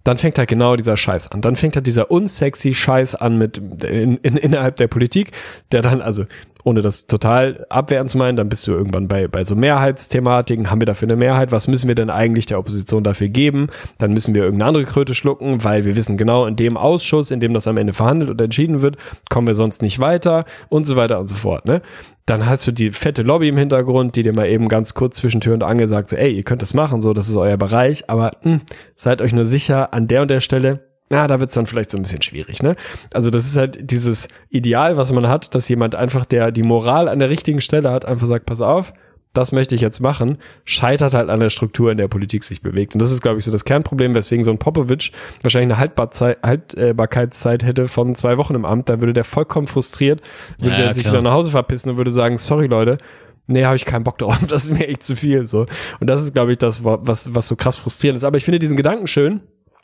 [0.04, 1.40] Dann fängt halt genau dieser Scheiß an.
[1.40, 5.32] Dann fängt halt dieser unsexy Scheiß an mit in, in, innerhalb der Politik,
[5.72, 6.24] der dann also
[6.64, 10.70] ohne das total abwerten zu meinen, dann bist du irgendwann bei, bei so Mehrheitsthematiken.
[10.70, 11.52] Haben wir dafür eine Mehrheit?
[11.52, 13.68] Was müssen wir denn eigentlich der Opposition dafür geben?
[13.98, 17.40] Dann müssen wir irgendeine andere Kröte schlucken, weil wir wissen genau, in dem Ausschuss, in
[17.40, 18.96] dem das am Ende verhandelt und entschieden wird,
[19.28, 21.66] kommen wir sonst nicht weiter und so weiter und so fort.
[21.66, 21.82] Ne?
[22.26, 25.40] Dann hast du die fette Lobby im Hintergrund, die dir mal eben ganz kurz zwischen
[25.40, 28.08] Tür und Angel sagt, so, ey, ihr könnt das machen, so, das ist euer Bereich,
[28.08, 28.60] aber mh, hm,
[28.94, 31.98] seid euch nur sicher, an der und der Stelle na, da wird's dann vielleicht so
[31.98, 32.76] ein bisschen schwierig, ne?
[33.12, 37.08] Also das ist halt dieses Ideal, was man hat, dass jemand einfach, der die Moral
[37.08, 38.94] an der richtigen Stelle hat, einfach sagt, pass auf,
[39.34, 42.94] das möchte ich jetzt machen, scheitert halt an der Struktur, in der Politik sich bewegt.
[42.94, 45.10] Und das ist, glaube ich, so das Kernproblem, weswegen so ein Popovic
[45.42, 48.88] wahrscheinlich eine Haltbarzeit, Haltbarkeitszeit hätte von zwei Wochen im Amt.
[48.88, 50.22] Da würde der vollkommen frustriert,
[50.58, 52.98] würde ja, der sich wieder nach Hause verpissen und würde sagen, sorry Leute,
[53.46, 55.46] nee, habe ich keinen Bock drauf, das ist mir echt zu viel.
[55.46, 55.66] so.
[56.00, 58.24] Und das ist, glaube ich, das, was, was so krass frustrierend ist.
[58.24, 59.40] Aber ich finde diesen Gedanken schön,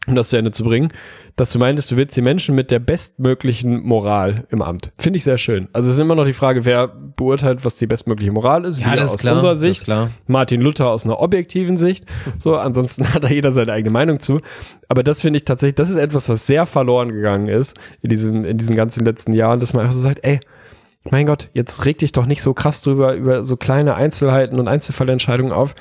[0.07, 0.93] um das zu Ende zu bringen,
[1.37, 4.93] dass du meintest, du willst die Menschen mit der bestmöglichen Moral im Amt.
[4.99, 5.69] Finde ich sehr schön.
[5.73, 8.81] Also es ist immer noch die Frage, wer beurteilt, was die bestmögliche Moral ist.
[8.81, 9.87] Ja, Wir das ist aus klar, unserer Sicht.
[10.27, 12.05] Martin Luther aus einer objektiven Sicht.
[12.39, 14.41] So, ansonsten hat da jeder seine eigene Meinung zu.
[14.89, 18.45] Aber das finde ich tatsächlich, das ist etwas, was sehr verloren gegangen ist in diesem,
[18.47, 20.41] in diesen ganzen letzten Jahren, dass man einfach so sagt, ey,
[21.11, 24.69] mein Gott, jetzt reg dich doch nicht so krass drüber, über so kleine Einzelheiten und
[24.69, 25.75] Einzelfallentscheidungen auf.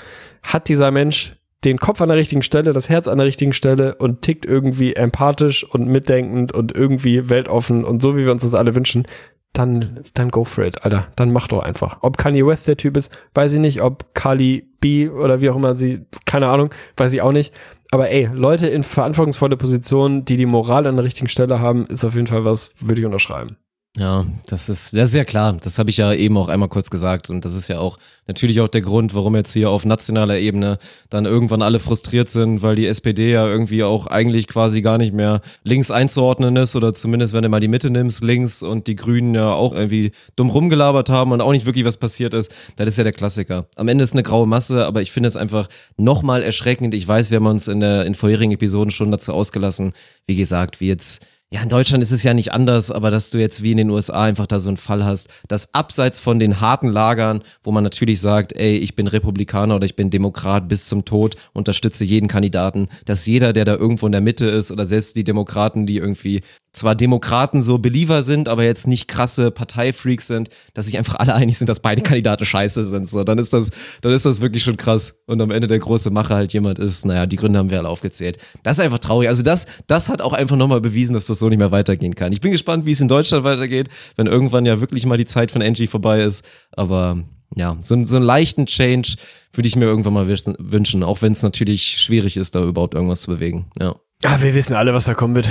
[0.43, 3.95] Hat dieser Mensch den Kopf an der richtigen Stelle, das Herz an der richtigen Stelle
[3.95, 8.53] und tickt irgendwie empathisch und mitdenkend und irgendwie weltoffen und so, wie wir uns das
[8.53, 9.05] alle wünschen,
[9.53, 11.07] dann, dann go for it, Alter.
[11.15, 11.97] Dann mach doch einfach.
[12.01, 13.81] Ob Kanye West der Typ ist, weiß ich nicht.
[13.81, 17.53] Ob Kali B oder wie auch immer sie, keine Ahnung, weiß ich auch nicht.
[17.91, 22.05] Aber ey, Leute in verantwortungsvolle Positionen, die die Moral an der richtigen Stelle haben, ist
[22.05, 23.57] auf jeden Fall was, würde ich unterschreiben.
[23.99, 25.57] Ja, das ist, das ist ja klar.
[25.61, 27.29] Das habe ich ja eben auch einmal kurz gesagt.
[27.29, 27.97] Und das ist ja auch
[28.27, 30.77] natürlich auch der Grund, warum jetzt hier auf nationaler Ebene
[31.09, 35.13] dann irgendwann alle frustriert sind, weil die SPD ja irgendwie auch eigentlich quasi gar nicht
[35.13, 38.95] mehr links einzuordnen ist oder zumindest, wenn du mal die Mitte nimmst, links und die
[38.95, 42.53] Grünen ja auch irgendwie dumm rumgelabert haben und auch nicht wirklich was passiert ist.
[42.77, 43.67] Das ist ja der Klassiker.
[43.75, 46.93] Am Ende ist eine graue Masse, aber ich finde es einfach nochmal erschreckend.
[46.93, 49.91] Ich weiß, wir haben uns in der, in vorherigen Episoden schon dazu ausgelassen,
[50.25, 53.39] wie gesagt, wie jetzt ja, in Deutschland ist es ja nicht anders, aber dass du
[53.39, 56.61] jetzt wie in den USA einfach da so einen Fall hast, dass abseits von den
[56.61, 60.87] harten Lagern, wo man natürlich sagt, ey, ich bin Republikaner oder ich bin Demokrat bis
[60.87, 64.85] zum Tod, unterstütze jeden Kandidaten, dass jeder, der da irgendwo in der Mitte ist oder
[64.85, 66.41] selbst die Demokraten, die irgendwie
[66.71, 71.33] zwar Demokraten so Believer sind, aber jetzt nicht krasse Parteifreaks sind, dass sich einfach alle
[71.33, 73.09] einig sind, dass beide Kandidaten scheiße sind.
[73.09, 75.19] So, dann ist das, dann ist das wirklich schon krass.
[75.25, 77.89] Und am Ende der große Macher halt jemand ist, naja, die Gründe haben wir alle
[77.89, 78.37] aufgezählt.
[78.63, 79.27] Das ist einfach traurig.
[79.29, 82.31] Also das, das hat auch einfach nochmal bewiesen, dass das so nicht mehr weitergehen kann.
[82.33, 85.51] Ich bin gespannt, wie es in Deutschland weitergeht, wenn irgendwann ja wirklich mal die Zeit
[85.51, 86.45] von Angie vorbei ist.
[86.71, 87.23] Aber
[87.55, 89.15] ja, so, so einen leichten Change
[89.53, 93.21] würde ich mir irgendwann mal wünschen- auch wenn es natürlich schwierig ist, da überhaupt irgendwas
[93.21, 93.71] zu bewegen.
[93.79, 93.95] Ja.
[94.25, 95.49] Ah, wir wissen alle, was da kommen wird.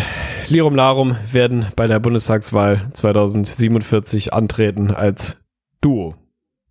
[0.48, 5.38] Lirum Larum werden bei der Bundestagswahl 2047 antreten als
[5.80, 6.16] Duo.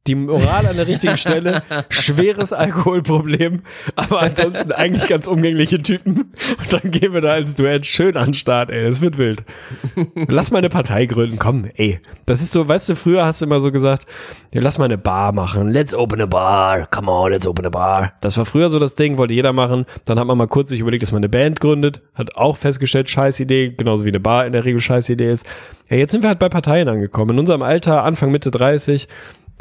[0.08, 3.62] Die Moral an der richtigen Stelle, schweres Alkoholproblem,
[3.96, 6.32] aber ansonsten eigentlich ganz umgängliche Typen.
[6.60, 9.44] Und dann gehen wir da als Duett schön an den Start, ey, das wird wild.
[10.28, 12.00] Lass mal eine Partei gründen, komm, ey.
[12.26, 14.06] Das ist so, weißt du, früher hast du immer so gesagt,
[14.54, 17.70] ja, lass mal eine Bar machen, let's open a bar, come on, let's open a
[17.70, 18.14] bar.
[18.22, 19.86] Das war früher so das Ding, wollte jeder machen.
[20.06, 23.10] Dann hat man mal kurz sich überlegt, dass man eine Band gründet, hat auch festgestellt,
[23.10, 25.46] scheiß Idee, genauso wie eine Bar in der Regel scheiß Idee ist.
[25.90, 27.32] Ja, jetzt sind wir halt bei Parteien angekommen.
[27.32, 29.08] In unserem Alter, Anfang, Mitte 30,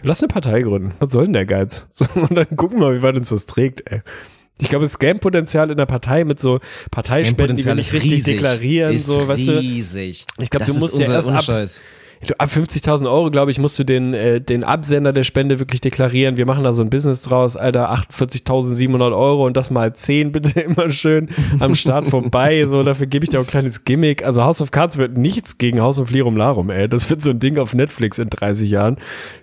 [0.03, 0.93] lass eine Partei gründen.
[1.01, 1.89] Was soll denn der Geiz?
[1.93, 4.03] So, und dann gucken wir mal, wie weit uns das trägt, ey.
[4.59, 8.95] Ich glaube, das Scam-Potenzial in der Partei mit so Parteispenden, die wir nicht richtig deklarieren,
[8.95, 9.59] ist so, weißt du.
[9.59, 10.25] riesig.
[10.39, 11.79] Ich glaube, du musst ja erst ab, Unscheiß.
[11.79, 11.83] du,
[12.39, 16.37] ab 50.000 Euro, glaube ich, musst du den, äh, den Absender der Spende wirklich deklarieren.
[16.37, 20.61] Wir machen da so ein Business draus, Alter, 48.700 Euro und das mal 10 bitte
[20.61, 21.29] immer schön
[21.61, 22.57] am Start vorbei.
[22.67, 24.25] So, dafür gebe ich dir auch ein kleines Gimmick.
[24.25, 26.89] Also House of Cards wird nichts gegen House of Lirum Larum, ey.
[26.89, 28.97] Das wird so ein Ding auf Netflix in 30 Jahren.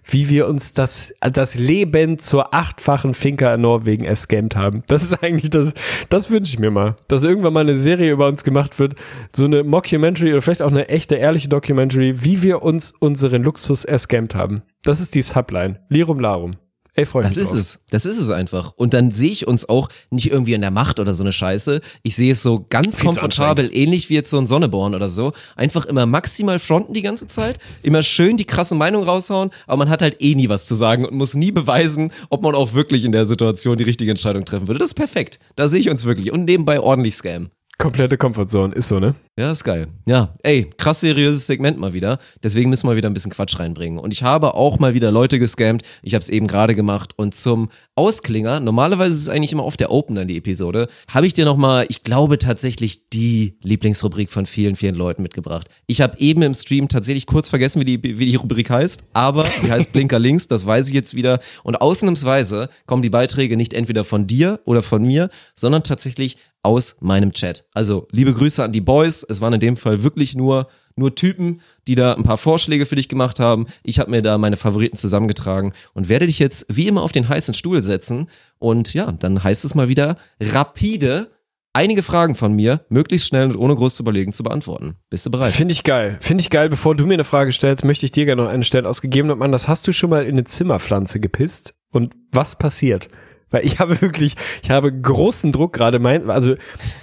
[0.03, 4.84] Wie wir uns das, das Leben zur achtfachen Finker in Norwegen escampt haben.
[4.88, 5.74] Das ist eigentlich das,
[6.09, 6.95] das wünsche ich mir mal.
[7.07, 8.95] Dass irgendwann mal eine Serie über uns gemacht wird.
[9.34, 13.86] So eine Mockumentary oder vielleicht auch eine echte, ehrliche Documentary, wie wir uns unseren Luxus
[13.86, 14.64] escampt haben.
[14.84, 15.80] Das ist die Subline.
[15.89, 16.55] Lirum Larum.
[16.95, 17.28] Ey, Freunde.
[17.28, 17.80] Das ist es.
[17.89, 18.74] Das ist es einfach.
[18.76, 21.82] Und dann sehe ich uns auch nicht irgendwie in der Macht oder so eine Scheiße.
[22.03, 25.34] Ich sehe es so ganz Viel komfortabel, ähnlich wie jetzt so ein Sonneborn oder so.
[25.55, 29.89] Einfach immer maximal fronten die ganze Zeit, immer schön die krasse Meinung raushauen, aber man
[29.89, 33.05] hat halt eh nie was zu sagen und muss nie beweisen, ob man auch wirklich
[33.05, 34.80] in der Situation die richtige Entscheidung treffen würde.
[34.80, 35.39] Das ist perfekt.
[35.55, 36.32] Da sehe ich uns wirklich.
[36.32, 37.49] Und nebenbei ordentlich Scam.
[37.80, 38.76] Komplette Comfortzone.
[38.76, 39.16] Ist so, ne?
[39.36, 39.88] Ja, ist geil.
[40.06, 42.20] Ja, ey, krass seriöses Segment mal wieder.
[42.44, 43.98] Deswegen müssen wir wieder ein bisschen Quatsch reinbringen.
[43.98, 45.82] Und ich habe auch mal wieder Leute gescammt.
[46.04, 47.14] Ich habe es eben gerade gemacht.
[47.16, 51.34] Und zum Ausklinger, normalerweise ist es eigentlich immer auf der Opener die Episode, habe ich
[51.34, 55.68] dir nochmal, ich glaube tatsächlich die Lieblingsrubrik von vielen, vielen Leuten mitgebracht.
[55.88, 59.46] Ich habe eben im Stream tatsächlich kurz vergessen, wie die, wie die Rubrik heißt, aber
[59.62, 61.40] sie heißt Blinker links, das weiß ich jetzt wieder.
[61.64, 66.96] Und ausnahmsweise kommen die Beiträge nicht entweder von dir oder von mir, sondern tatsächlich aus
[67.02, 67.66] meinem Chat.
[67.74, 69.22] Also liebe Grüße an die Boys.
[69.30, 72.95] Es waren in dem Fall wirklich nur nur Typen, die da ein paar Vorschläge für
[72.95, 73.65] dich gemacht haben.
[73.84, 77.28] Ich habe mir da meine Favoriten zusammengetragen und werde dich jetzt wie immer auf den
[77.28, 78.30] heißen Stuhl setzen.
[78.59, 81.32] Und ja, dann heißt es mal wieder rapide
[81.74, 84.95] einige Fragen von mir möglichst schnell und ohne groß zu überlegen zu beantworten.
[85.09, 85.51] Bist du bereit?
[85.51, 86.17] Finde ich geil.
[86.21, 86.69] Finde ich geil.
[86.69, 88.86] Bevor du mir eine Frage stellst, möchte ich dir gerne noch eine stellen.
[88.86, 91.76] Ausgegebenem Anlass, hast du schon mal in eine Zimmerpflanze gepisst?
[91.89, 93.09] Und was passiert?
[93.49, 96.55] Weil ich habe wirklich, ich habe großen Druck gerade mein, also,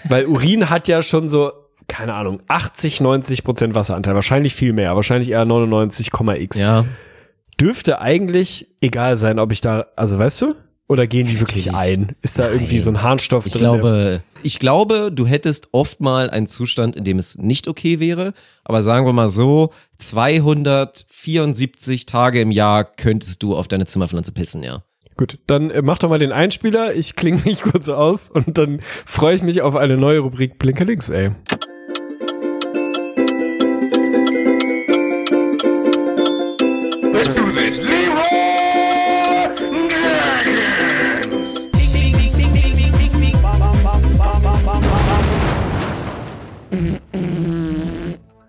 [0.08, 1.52] weil Urin hat ja schon so,
[1.90, 4.14] keine Ahnung, 80, 90 Prozent Wasseranteil.
[4.14, 4.94] Wahrscheinlich viel mehr.
[4.96, 6.60] Wahrscheinlich eher 99,x.
[6.60, 6.84] Ja.
[7.60, 10.54] Dürfte eigentlich egal sein, ob ich da, also weißt du?
[10.86, 12.16] Oder gehen die wirklich ein?
[12.22, 12.82] Ist da irgendwie Nein.
[12.82, 13.60] so ein Harnstoff Ich drin?
[13.62, 18.32] glaube, ich glaube, du hättest oft mal einen Zustand, in dem es nicht okay wäre.
[18.64, 24.62] Aber sagen wir mal so, 274 Tage im Jahr könntest du auf deine Zimmerpflanze pissen,
[24.62, 24.82] ja.
[25.16, 26.94] Gut, dann äh, mach doch mal den Einspieler.
[26.94, 30.86] Ich klinge mich kurz aus und dann freue ich mich auf eine neue Rubrik Blinker
[30.86, 31.32] links, ey.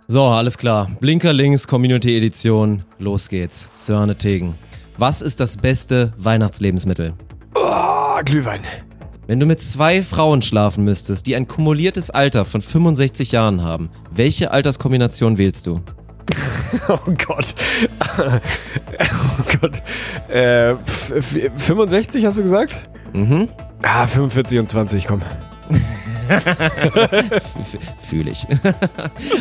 [0.08, 0.90] So, alles klar.
[1.00, 2.84] Blinker links, Community Edition.
[3.00, 3.70] Los geht's.
[3.76, 4.56] Sörne Tegen.
[4.98, 7.14] Was ist das beste Weihnachtslebensmittel?
[7.56, 8.62] Ah, Glühwein.
[9.28, 13.90] Wenn du mit zwei Frauen schlafen müsstest, die ein kumuliertes Alter von 65 Jahren haben,
[14.12, 15.82] welche Alterskombination wählst du?
[16.88, 17.54] Oh Gott.
[18.18, 19.82] oh Gott.
[20.30, 22.88] Äh, f- f- 65 hast du gesagt?
[23.14, 23.48] Mhm.
[23.84, 25.22] Ah, 45 und 20, komm.
[28.10, 28.46] Fühle ich.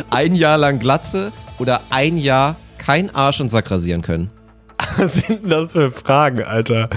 [0.09, 4.29] ein Jahr lang Glatze oder ein Jahr kein Arsch und Sack rasieren können?
[4.97, 6.89] Was sind denn das für Fragen, Alter?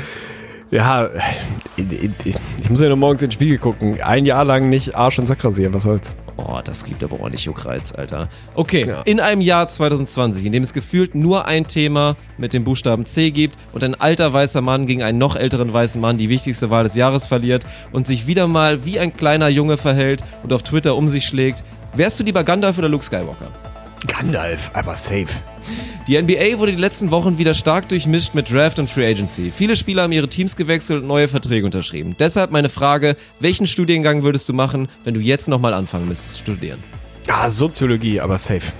[0.70, 1.10] Ja,
[1.76, 1.92] ich,
[2.24, 4.00] ich, ich muss ja nur morgens in den Spiegel gucken.
[4.02, 6.16] Ein Jahr lang nicht Arsch und Sack rasieren, was soll's?
[6.36, 8.28] Oh, das gibt aber ordentlich Juckreiz, Alter.
[8.56, 9.02] Okay, Ja.
[9.02, 13.30] in einem Jahr 2020, in dem es gefühlt nur ein Thema mit dem Buchstaben C
[13.30, 16.82] gibt und ein alter weißer Mann gegen einen noch älteren weißen Mann die wichtigste Wahl
[16.82, 20.96] des Jahres verliert und sich wieder mal wie ein kleiner Junge verhält und auf Twitter
[20.96, 21.62] um sich schlägt,
[21.94, 23.52] wärst du lieber Gandalf oder Luke Skywalker?
[24.08, 25.28] Gandalf, aber safe.
[26.06, 29.50] Die NBA wurde die letzten Wochen wieder stark durchmischt mit Draft und Free Agency.
[29.50, 32.14] Viele Spieler haben ihre Teams gewechselt und neue Verträge unterschrieben.
[32.18, 36.38] Deshalb meine Frage, welchen Studiengang würdest du machen, wenn du jetzt nochmal anfangen müsstest zu
[36.42, 36.84] studieren?
[37.28, 38.72] Ah, Soziologie, aber safe.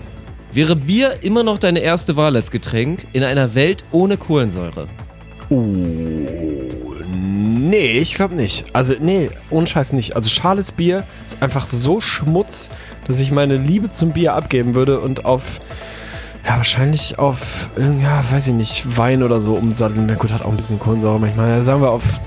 [0.52, 4.86] Wäre Bier immer noch deine erste Wahl als Getränk in einer Welt ohne Kohlensäure?
[5.48, 5.64] Oh,
[7.10, 8.66] nee, ich glaube nicht.
[8.74, 10.14] Also, nee, ohne Scheiß nicht.
[10.14, 12.70] Also, schales Bier ist einfach so Schmutz,
[13.06, 15.60] dass ich meine Liebe zum Bier abgeben würde und auf,
[16.46, 20.06] ja, wahrscheinlich auf, ja, weiß ich nicht, Wein oder so umsatteln.
[20.06, 21.48] Na gut, hat auch ein bisschen Kohlensäure manchmal.
[21.48, 22.20] Ja, sagen wir auf,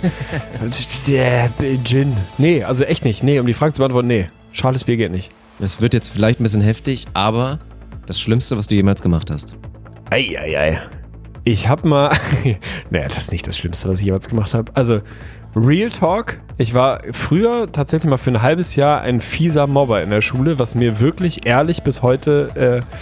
[1.84, 2.18] Gin.
[2.38, 3.24] Nee, also echt nicht.
[3.24, 4.30] Nee, um die Frage zu beantworten, nee.
[4.52, 5.32] Schales Bier geht nicht.
[5.60, 7.60] Es wird jetzt vielleicht ein bisschen heftig, aber
[8.08, 9.56] das Schlimmste, was du jemals gemacht hast.
[10.10, 10.82] Eieiei.
[11.44, 12.12] Ich hab mal.
[12.90, 14.72] naja, das ist nicht das Schlimmste, was ich jemals gemacht habe.
[14.76, 15.02] Also,
[15.56, 16.42] Real Talk.
[16.58, 20.58] Ich war früher tatsächlich mal für ein halbes Jahr ein fieser Mobber in der Schule,
[20.58, 22.98] was mir wirklich ehrlich bis heute äh,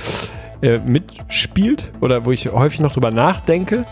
[0.66, 3.86] äh, mitspielt oder wo ich häufig noch drüber nachdenke.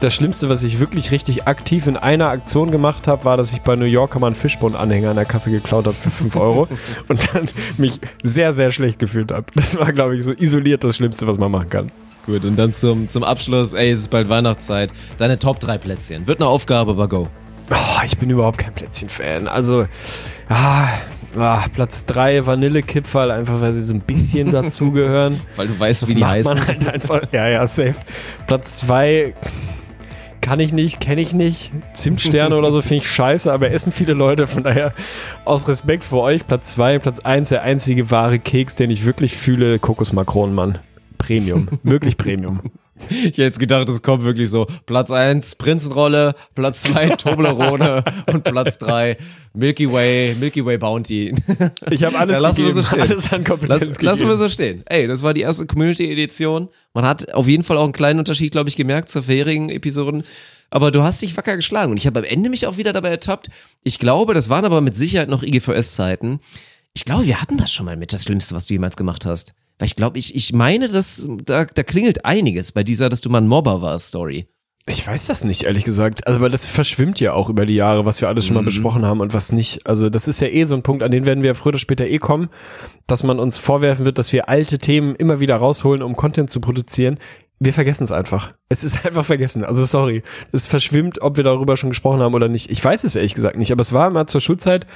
[0.00, 3.62] Das Schlimmste, was ich wirklich richtig aktiv in einer Aktion gemacht habe, war, dass ich
[3.62, 6.68] bei New Yorker mal einen Fischbund-Anhänger an der Kasse geklaut habe für 5 Euro
[7.08, 7.48] und dann
[7.78, 9.46] mich sehr, sehr schlecht gefühlt habe.
[9.54, 11.92] Das war, glaube ich, so isoliert das Schlimmste, was man machen kann.
[12.26, 14.90] Gut, und dann zum, zum Abschluss, ey, es ist bald Weihnachtszeit.
[15.18, 16.26] Deine Top 3 Plätzchen.
[16.26, 17.28] Wird eine Aufgabe, aber go.
[17.70, 19.48] Oh, ich bin überhaupt kein Plätzchen-Fan.
[19.48, 19.86] Also,
[20.48, 20.88] ah,
[21.36, 25.40] ah, Platz 3 Vanillekipferl, einfach weil sie so ein bisschen dazugehören.
[25.56, 26.54] Weil du weißt, Das wie die macht heißen.
[26.56, 27.22] man halt einfach.
[27.32, 27.94] Ja, ja, safe.
[28.46, 29.34] Platz 2
[30.40, 31.72] kann ich nicht, kenne ich nicht.
[31.94, 34.46] Zimtsterne oder so finde ich scheiße, aber essen viele Leute.
[34.46, 34.92] Von daher
[35.46, 36.46] aus Respekt vor euch.
[36.46, 39.78] Platz 2, Platz 1 der einzige wahre Keks, den ich wirklich fühle.
[39.78, 40.78] Kokosmakronen, Mann.
[41.18, 41.68] Premium.
[41.82, 42.60] Wirklich Premium.
[43.10, 44.66] Ich hätte jetzt gedacht, es kommt wirklich so.
[44.86, 49.16] Platz 1 Prinzenrolle, Platz 2 Toblerone und Platz 3
[49.52, 51.34] Milky Way, Milky Way Bounty.
[51.90, 53.00] Ich habe alles Ja, lassen wir so stehen.
[53.00, 54.82] alles an Kompetenz Lass, lassen wir so stehen.
[54.86, 56.68] Ey, das war die erste Community-Edition.
[56.92, 60.22] Man hat auf jeden Fall auch einen kleinen Unterschied, glaube ich, gemerkt zur vorherigen Episoden.
[60.70, 61.90] Aber du hast dich wacker geschlagen.
[61.92, 63.48] Und ich habe am Ende mich auch wieder dabei ertappt.
[63.82, 66.40] Ich glaube, das waren aber mit Sicherheit noch IGVS-Zeiten.
[66.94, 69.52] Ich glaube, wir hatten das schon mal mit, das Schlimmste, was du jemals gemacht hast.
[69.78, 73.30] Weil ich glaube, ich, ich meine, dass da, da klingelt einiges bei dieser, dass du
[73.30, 74.46] mal ein Mobber warst, Story.
[74.86, 76.26] Ich weiß das nicht, ehrlich gesagt.
[76.26, 79.06] Also, weil das verschwimmt ja auch über die Jahre, was wir alles schon mal besprochen
[79.06, 79.86] haben und was nicht.
[79.86, 82.06] Also, das ist ja eh so ein Punkt, an den werden wir früher oder später
[82.06, 82.50] eh kommen,
[83.06, 86.60] dass man uns vorwerfen wird, dass wir alte Themen immer wieder rausholen, um Content zu
[86.60, 87.18] produzieren.
[87.60, 88.52] Wir vergessen es einfach.
[88.68, 89.64] Es ist einfach vergessen.
[89.64, 90.22] Also sorry.
[90.52, 92.70] Es verschwimmt, ob wir darüber schon gesprochen haben oder nicht.
[92.70, 94.86] Ich weiß es ehrlich gesagt nicht, aber es war mal zur Schulzeit.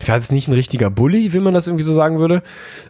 [0.00, 2.42] Ich war jetzt nicht ein richtiger Bully, wie man das irgendwie so sagen würde.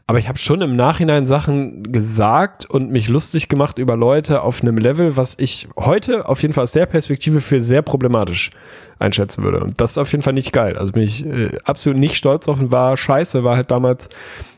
[0.07, 4.63] Aber ich habe schon im Nachhinein Sachen gesagt und mich lustig gemacht über Leute auf
[4.63, 8.51] einem Level, was ich heute auf jeden Fall aus der Perspektive für sehr problematisch
[8.99, 9.61] einschätzen würde.
[9.61, 10.79] Und das ist auf jeden Fall nicht geil.
[10.79, 14.09] Also bin ich äh, absolut nicht stolz auf und war scheiße, war halt damals,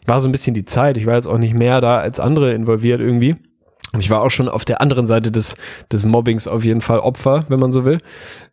[0.07, 0.97] war so ein bisschen die Zeit.
[0.97, 3.37] Ich war jetzt auch nicht mehr da als andere involviert irgendwie.
[3.99, 5.55] Ich war auch schon auf der anderen Seite des,
[5.91, 8.01] des Mobbings auf jeden Fall Opfer, wenn man so will.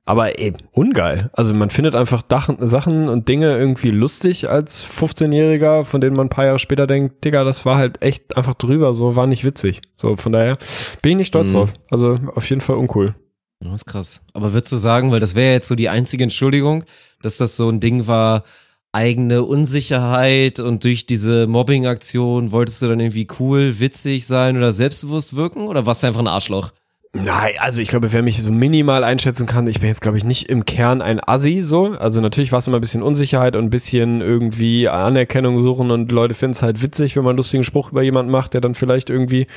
[0.06, 1.30] Aber ey, ungeil.
[1.34, 6.26] Also man findet einfach Dach, Sachen und Dinge irgendwie lustig als 15-Jähriger, von denen man
[6.28, 9.46] ein paar Jahre später denkt, Digga, das war halt echt einfach drüber, so war nicht
[9.46, 9.82] witzig.
[9.96, 10.58] So, von daher
[11.02, 11.58] bin ich nicht stolz Mhm.
[11.58, 11.74] drauf.
[11.90, 13.16] Also auf jeden Fall uncool.
[13.62, 14.22] Das ist krass.
[14.34, 16.84] Aber würdest du sagen, weil das wäre jetzt so die einzige Entschuldigung,
[17.22, 18.44] dass das so ein Ding war,
[18.92, 25.36] eigene Unsicherheit und durch diese Mobbing-Aktion wolltest du dann irgendwie cool, witzig sein oder selbstbewusst
[25.36, 26.72] wirken oder warst du einfach ein Arschloch?
[27.12, 30.24] Nein, also ich glaube, wer mich so minimal einschätzen kann, ich bin jetzt, glaube ich,
[30.24, 31.94] nicht im Kern ein Assi so.
[31.94, 36.12] Also natürlich war es immer ein bisschen Unsicherheit und ein bisschen irgendwie Anerkennung suchen und
[36.12, 38.76] Leute finden es halt witzig, wenn man einen lustigen Spruch über jemanden macht, der dann
[38.76, 39.48] vielleicht irgendwie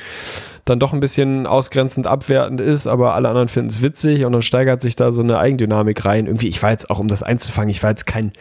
[0.65, 4.41] dann doch ein bisschen ausgrenzend abwertend ist, aber alle anderen finden es witzig und dann
[4.41, 6.25] steigert sich da so eine Eigendynamik rein.
[6.25, 8.31] Irgendwie, ich war jetzt auch, um das einzufangen, ich war jetzt kein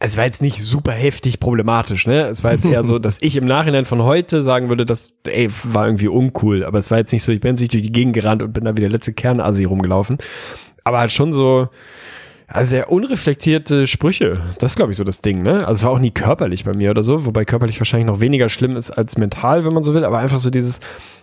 [0.00, 2.26] es war jetzt nicht super heftig problematisch, ne?
[2.26, 5.48] Es war jetzt eher so, dass ich im Nachhinein von heute sagen würde, das ey,
[5.64, 6.64] war irgendwie uncool.
[6.64, 8.52] Aber es war jetzt nicht so, ich bin jetzt nicht durch die Gegend gerannt und
[8.52, 10.18] bin da wie der letzte Kernasi rumgelaufen.
[10.84, 11.68] Aber halt schon so,
[12.52, 14.40] ja, sehr unreflektierte Sprüche.
[14.58, 15.66] Das ist, glaube ich, so das Ding, ne?
[15.66, 18.48] Also es war auch nie körperlich bei mir oder so, wobei körperlich wahrscheinlich noch weniger
[18.48, 20.80] schlimm ist als mental, wenn man so will, aber einfach so dieses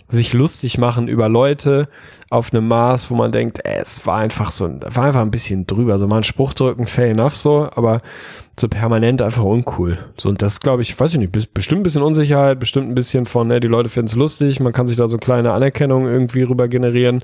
[0.07, 1.87] sich lustig machen über Leute
[2.29, 5.65] auf einem Maß, wo man denkt, ey, es war einfach so, war einfach ein bisschen
[5.65, 5.97] drüber.
[5.97, 8.01] So mal einen Spruch drücken, fair enough so, aber
[8.59, 9.97] so permanent einfach uncool.
[10.17, 13.25] So, und das glaube ich, weiß ich nicht, bestimmt ein bisschen Unsicherheit, bestimmt ein bisschen
[13.25, 16.43] von, ne, die Leute finden es lustig, man kann sich da so kleine Anerkennung irgendwie
[16.43, 17.23] rüber generieren.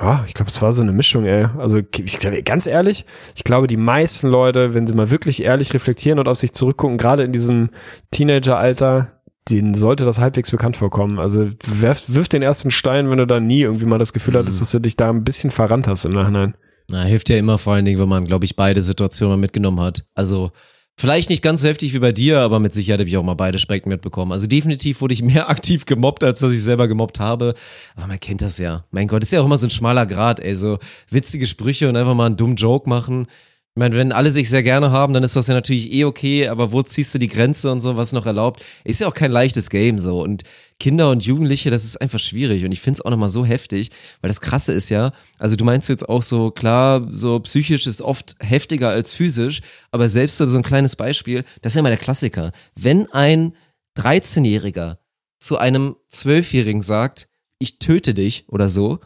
[0.00, 1.46] Ja, ich glaube, es war so eine Mischung, ey.
[1.58, 5.74] Also ich glaube, ganz ehrlich, ich glaube, die meisten Leute, wenn sie mal wirklich ehrlich
[5.74, 7.70] reflektieren und auf sich zurückgucken, gerade in diesem
[8.12, 9.20] Teenageralter,
[9.50, 11.18] denen sollte das halbwegs bekannt vorkommen.
[11.18, 14.38] Also wirf, wirf den ersten Stein, wenn du da nie irgendwie mal das Gefühl mhm.
[14.38, 16.54] hattest, dass du dich da ein bisschen verrannt hast im Nachhinein.
[16.90, 20.04] Na, hilft ja immer vor allen Dingen, wenn man, glaube ich, beide Situationen mitgenommen hat.
[20.14, 20.52] Also
[20.98, 23.34] vielleicht nicht ganz so heftig wie bei dir, aber mit Sicherheit habe ich auch mal
[23.34, 24.32] beide Spektren mitbekommen.
[24.32, 27.54] Also definitiv wurde ich mehr aktiv gemobbt, als dass ich selber gemobbt habe.
[27.96, 28.84] Aber man kennt das ja.
[28.90, 30.54] Mein Gott, ist ja auch immer so ein schmaler Grad, ey.
[30.54, 30.78] So
[31.08, 33.26] witzige Sprüche und einfach mal einen dummen Joke machen.
[33.74, 36.48] Ich meine, wenn alle sich sehr gerne haben, dann ist das ja natürlich eh okay,
[36.48, 38.60] aber wo ziehst du die Grenze und so, was noch erlaubt?
[38.82, 40.20] Ist ja auch kein leichtes Game so.
[40.20, 40.42] Und
[40.80, 42.64] Kinder und Jugendliche, das ist einfach schwierig.
[42.64, 43.90] Und ich finde es auch nochmal so heftig,
[44.20, 48.02] weil das Krasse ist ja, also du meinst jetzt auch so, klar, so psychisch ist
[48.02, 49.60] oft heftiger als physisch,
[49.92, 52.50] aber selbst so ein kleines Beispiel, das ist ja immer der Klassiker.
[52.74, 53.54] Wenn ein
[53.96, 54.98] 13-Jähriger
[55.38, 59.00] zu einem 12-Jährigen sagt, ich töte dich oder so,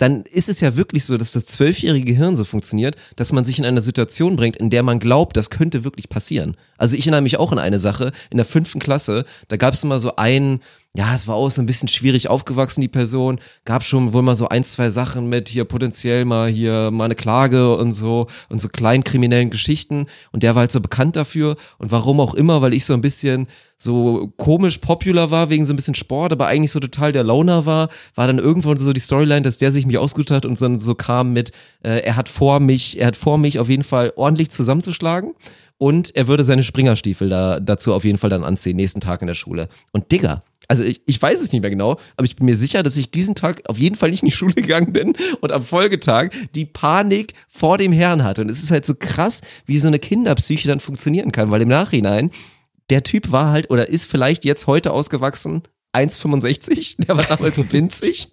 [0.00, 3.58] dann ist es ja wirklich so, dass das zwölfjährige Gehirn so funktioniert, dass man sich
[3.58, 6.56] in eine Situation bringt, in der man glaubt, das könnte wirklich passieren.
[6.80, 9.84] Also ich erinnere mich auch an eine Sache in der fünften Klasse, da gab es
[9.84, 10.60] immer so einen,
[10.96, 13.38] ja, es war auch so ein bisschen schwierig aufgewachsen, die Person.
[13.64, 17.14] Gab schon wohl mal so ein, zwei Sachen mit hier potenziell mal hier mal eine
[17.14, 20.06] Klage und so und so kleinkriminellen Geschichten.
[20.32, 21.56] Und der war halt so bekannt dafür.
[21.78, 25.72] Und warum auch immer, weil ich so ein bisschen so komisch popular war wegen so
[25.72, 29.00] ein bisschen Sport, aber eigentlich so total der Loner war, war dann irgendwann so die
[29.00, 31.52] Storyline, dass der sich mich ausgesucht hat und dann so kam mit,
[31.82, 35.34] äh, er hat vor mich, er hat vor mich auf jeden Fall ordentlich zusammenzuschlagen
[35.80, 39.26] und er würde seine Springerstiefel da, dazu auf jeden Fall dann anziehen, nächsten Tag in
[39.26, 39.70] der Schule.
[39.92, 42.82] Und Digga, also ich, ich weiß es nicht mehr genau, aber ich bin mir sicher,
[42.82, 45.62] dass ich diesen Tag auf jeden Fall nicht in die Schule gegangen bin und am
[45.62, 48.42] Folgetag die Panik vor dem Herrn hatte.
[48.42, 51.68] Und es ist halt so krass, wie so eine Kinderpsyche dann funktionieren kann, weil im
[51.70, 52.30] Nachhinein
[52.90, 55.62] der Typ war halt oder ist vielleicht jetzt heute ausgewachsen
[55.94, 58.28] 1,65, der war damals winzig.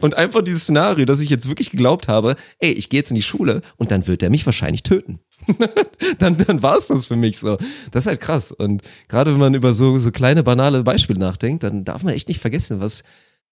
[0.00, 3.16] Und einfach dieses Szenario, dass ich jetzt wirklich geglaubt habe, ey, ich gehe jetzt in
[3.16, 5.20] die Schule und dann wird er mich wahrscheinlich töten.
[6.18, 7.56] dann dann war es das für mich so.
[7.90, 8.52] Das ist halt krass.
[8.52, 12.28] Und gerade wenn man über so, so kleine, banale Beispiele nachdenkt, dann darf man echt
[12.28, 13.04] nicht vergessen, was,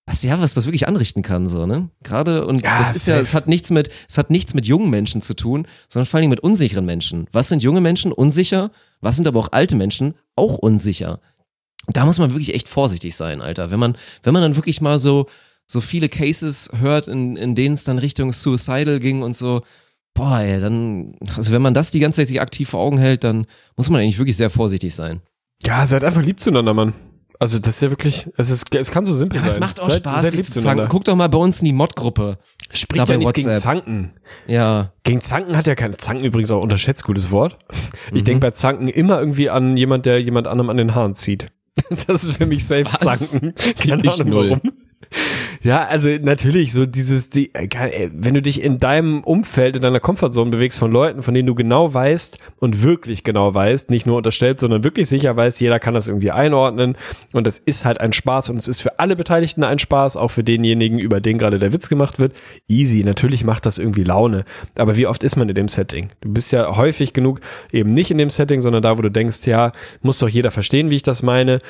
[0.06, 1.88] was ja, was das wirklich anrichten kann, so, ne?
[2.02, 4.90] Gerade, und ja, das ist ja, es hat nichts mit, es hat nichts mit jungen
[4.90, 7.26] Menschen zu tun, sondern vor allem mit unsicheren Menschen.
[7.32, 8.12] Was sind junge Menschen?
[8.12, 8.70] Unsicher.
[9.00, 10.14] Was sind aber auch alte Menschen?
[10.36, 11.20] Auch unsicher.
[11.88, 13.70] Da muss man wirklich echt vorsichtig sein, Alter.
[13.70, 15.26] Wenn man, wenn man dann wirklich mal so,
[15.66, 19.62] so viele Cases hört, in, in denen es dann Richtung Suicidal ging und so,
[20.14, 23.24] boah, ey, dann, also wenn man das die ganze Zeit sich aktiv vor Augen hält,
[23.24, 23.46] dann
[23.76, 25.20] muss man eigentlich wirklich sehr vorsichtig sein.
[25.64, 26.94] Ja, seid einfach lieb zueinander, Mann.
[27.40, 29.50] Also das ist ja wirklich, es, ist, es kann so simpel ja, sein.
[29.50, 30.86] Es macht auch seid, Spaß, seid lieb zu zanken.
[30.88, 32.38] Guck doch mal bei uns in die Mod-Gruppe.
[32.72, 34.12] Spricht ja nichts gegen Zanken.
[34.46, 34.92] Ja.
[35.02, 37.58] Gegen Zanken hat ja keine, Zanken übrigens auch unterschätzt, gutes Wort.
[38.12, 38.24] Ich mhm.
[38.24, 41.50] denke bei Zanken immer irgendwie an jemand, der jemand anderem an den Haaren zieht.
[42.06, 43.30] Das ist für mich safe Was?
[43.32, 43.54] Zanken.
[43.78, 44.60] Keine Ahnung warum.
[45.64, 49.98] Ja, also natürlich so dieses, die, äh, wenn du dich in deinem Umfeld, in deiner
[49.98, 54.18] Komfortzone bewegst von Leuten, von denen du genau weißt und wirklich genau weißt, nicht nur
[54.18, 56.98] unterstellt, sondern wirklich sicher weißt, jeder kann das irgendwie einordnen
[57.32, 60.28] und es ist halt ein Spaß und es ist für alle Beteiligten ein Spaß, auch
[60.30, 62.34] für denjenigen, über den gerade der Witz gemacht wird.
[62.68, 64.44] Easy, natürlich macht das irgendwie Laune,
[64.76, 66.10] aber wie oft ist man in dem Setting?
[66.20, 67.40] Du bist ja häufig genug
[67.72, 70.90] eben nicht in dem Setting, sondern da, wo du denkst, ja, muss doch jeder verstehen,
[70.90, 71.60] wie ich das meine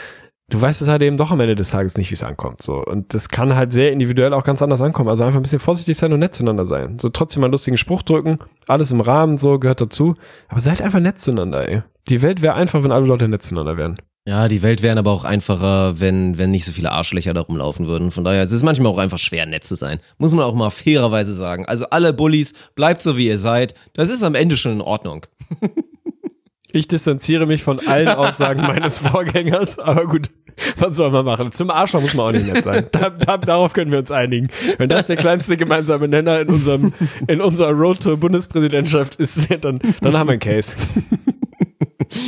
[0.50, 2.62] du weißt es halt eben doch am Ende des Tages nicht, wie es ankommt.
[2.62, 2.84] So.
[2.84, 5.08] Und das kann halt sehr individuell auch ganz anders ankommen.
[5.08, 6.98] Also einfach ein bisschen vorsichtig sein und nett zueinander sein.
[6.98, 8.38] So trotzdem mal einen lustigen Spruch drücken,
[8.68, 10.16] alles im Rahmen, so gehört dazu.
[10.48, 11.82] Aber seid einfach nett zueinander, ey.
[12.08, 13.98] Die Welt wäre einfach, wenn alle Leute nett zueinander wären.
[14.26, 17.86] Ja, die Welt wären aber auch einfacher, wenn, wenn nicht so viele Arschlöcher da rumlaufen
[17.86, 18.10] würden.
[18.10, 20.00] Von daher, es ist manchmal auch einfach schwer, nett zu sein.
[20.16, 21.66] Muss man auch mal fairerweise sagen.
[21.66, 23.74] Also alle Bullies, bleibt so wie ihr seid.
[23.92, 25.26] Das ist am Ende schon in Ordnung.
[26.74, 30.30] Ich distanziere mich von allen Aussagen meines Vorgängers, aber gut,
[30.76, 31.52] was soll man machen?
[31.52, 32.86] Zum Arschloch muss man auch nicht nett sein.
[32.90, 34.48] Da, da, darauf können wir uns einigen.
[34.76, 36.92] Wenn das der kleinste gemeinsame Nenner in unserem,
[37.28, 40.74] in unserer Road to Bundespräsidentschaft ist, dann, dann haben wir einen Case.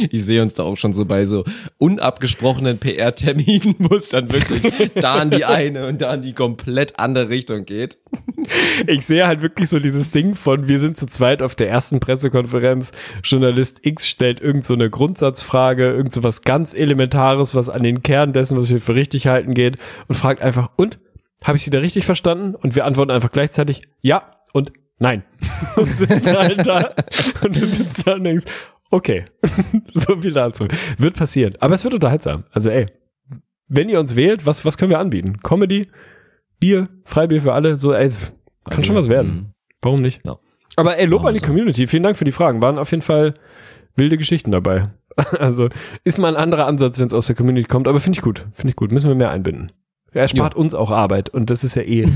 [0.10, 1.44] Ich sehe uns da auch schon so bei so
[1.78, 6.98] unabgesprochenen PR-Terminen, wo es dann wirklich da in die eine und da in die komplett
[6.98, 7.98] andere Richtung geht.
[8.86, 11.98] Ich sehe halt wirklich so dieses Ding von, wir sind zu zweit auf der ersten
[11.98, 12.92] Pressekonferenz,
[13.24, 18.04] Journalist X stellt irgend so eine Grundsatzfrage, irgend so was ganz Elementares, was an den
[18.04, 21.00] Kern dessen, was wir für richtig halten geht und fragt einfach, und?
[21.44, 22.54] Habe ich Sie da richtig verstanden?
[22.54, 25.24] Und wir antworten einfach gleichzeitig, ja und nein.
[25.76, 26.94] Und sitzen halt da
[27.42, 28.44] und du sitzt da und denkst,
[28.90, 29.26] okay,
[29.94, 30.66] so viel dazu.
[30.98, 31.54] Wird passieren.
[31.60, 32.44] Aber es wird unterhaltsam.
[32.50, 32.86] Also ey,
[33.68, 35.40] wenn ihr uns wählt, was, was können wir anbieten?
[35.42, 35.88] Comedy,
[36.60, 38.10] Bier, Freibier für alle, so ey,
[38.64, 39.54] kann schon was werden.
[39.82, 40.24] Warum nicht?
[40.24, 40.38] Ja.
[40.76, 41.40] Aber ey, Lob an die.
[41.40, 41.86] Community.
[41.86, 42.60] Vielen Dank für die Fragen.
[42.60, 43.34] Waren auf jeden Fall
[43.96, 44.90] wilde Geschichten dabei.
[45.38, 45.70] Also
[46.04, 48.44] ist mal ein anderer Ansatz, wenn es aus der Community kommt, aber finde ich gut.
[48.52, 48.92] Finde ich gut.
[48.92, 49.72] Müssen wir mehr einbinden.
[50.16, 52.06] Er spart uns auch Arbeit und das ist ja eh,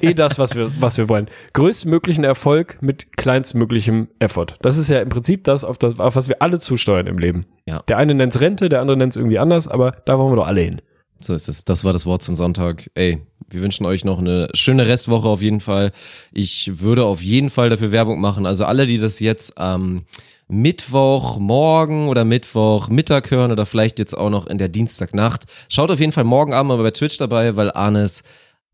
[0.00, 1.28] eh das, was wir, was wir wollen.
[1.52, 4.56] Größtmöglichen Erfolg mit kleinstmöglichem Effort.
[4.62, 7.46] Das ist ja im Prinzip das, auf, das, auf was wir alle zusteuern im Leben.
[7.66, 7.82] Ja.
[7.88, 10.36] Der eine nennt es Rente, der andere nennt es irgendwie anders, aber da wollen wir
[10.36, 10.80] doch alle hin.
[11.24, 11.64] So ist es.
[11.64, 12.90] Das war das Wort zum Sonntag.
[12.94, 15.92] Ey, wir wünschen euch noch eine schöne Restwoche auf jeden Fall.
[16.32, 18.46] Ich würde auf jeden Fall dafür Werbung machen.
[18.46, 20.04] Also alle, die das jetzt am
[20.48, 25.90] Mittwoch morgen oder Mittwoch Mittag hören oder vielleicht jetzt auch noch in der Dienstagnacht, schaut
[25.90, 28.22] auf jeden Fall morgen Abend mal bei Twitch dabei, weil Arnes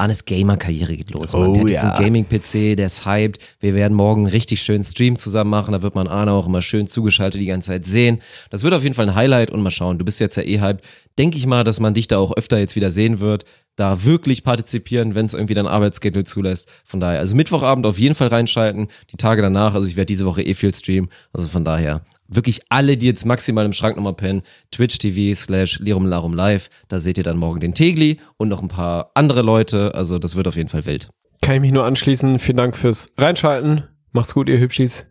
[0.00, 1.32] Arnes Gamer-Karriere geht los.
[1.32, 1.92] Man, Oh der hat jetzt ja.
[1.92, 3.38] einen Gaming-PC, der ist hyped.
[3.58, 5.72] Wir werden morgen einen richtig schönen Stream zusammen machen.
[5.72, 8.20] Da wird man Arne auch immer schön zugeschaltet die ganze Zeit sehen.
[8.50, 9.98] Das wird auf jeden Fall ein Highlight und mal schauen.
[9.98, 10.84] Du bist jetzt ja eh hyped.
[11.18, 13.44] Denke ich mal, dass man dich da auch öfter jetzt wieder sehen wird.
[13.74, 16.68] Da wirklich partizipieren, wenn es irgendwie dein Arbeitsschedule zulässt.
[16.84, 18.86] Von daher, also Mittwochabend auf jeden Fall reinschalten.
[19.10, 21.10] Die Tage danach, also ich werde diese Woche eh viel streamen.
[21.32, 25.80] Also von daher, wirklich alle, die jetzt maximal im Schrank nochmal pennen, Twitch TV slash
[25.80, 26.70] Lirum Larum Live.
[26.88, 29.94] Da seht ihr dann morgen den Tegli und noch ein paar andere Leute.
[29.94, 31.08] Also das wird auf jeden Fall wild.
[31.42, 32.38] Kann ich mich nur anschließen.
[32.38, 33.84] Vielen Dank fürs Reinschalten.
[34.12, 35.06] Macht's gut, ihr Hübschis.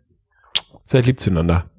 [0.84, 1.70] Seid lieb zueinander.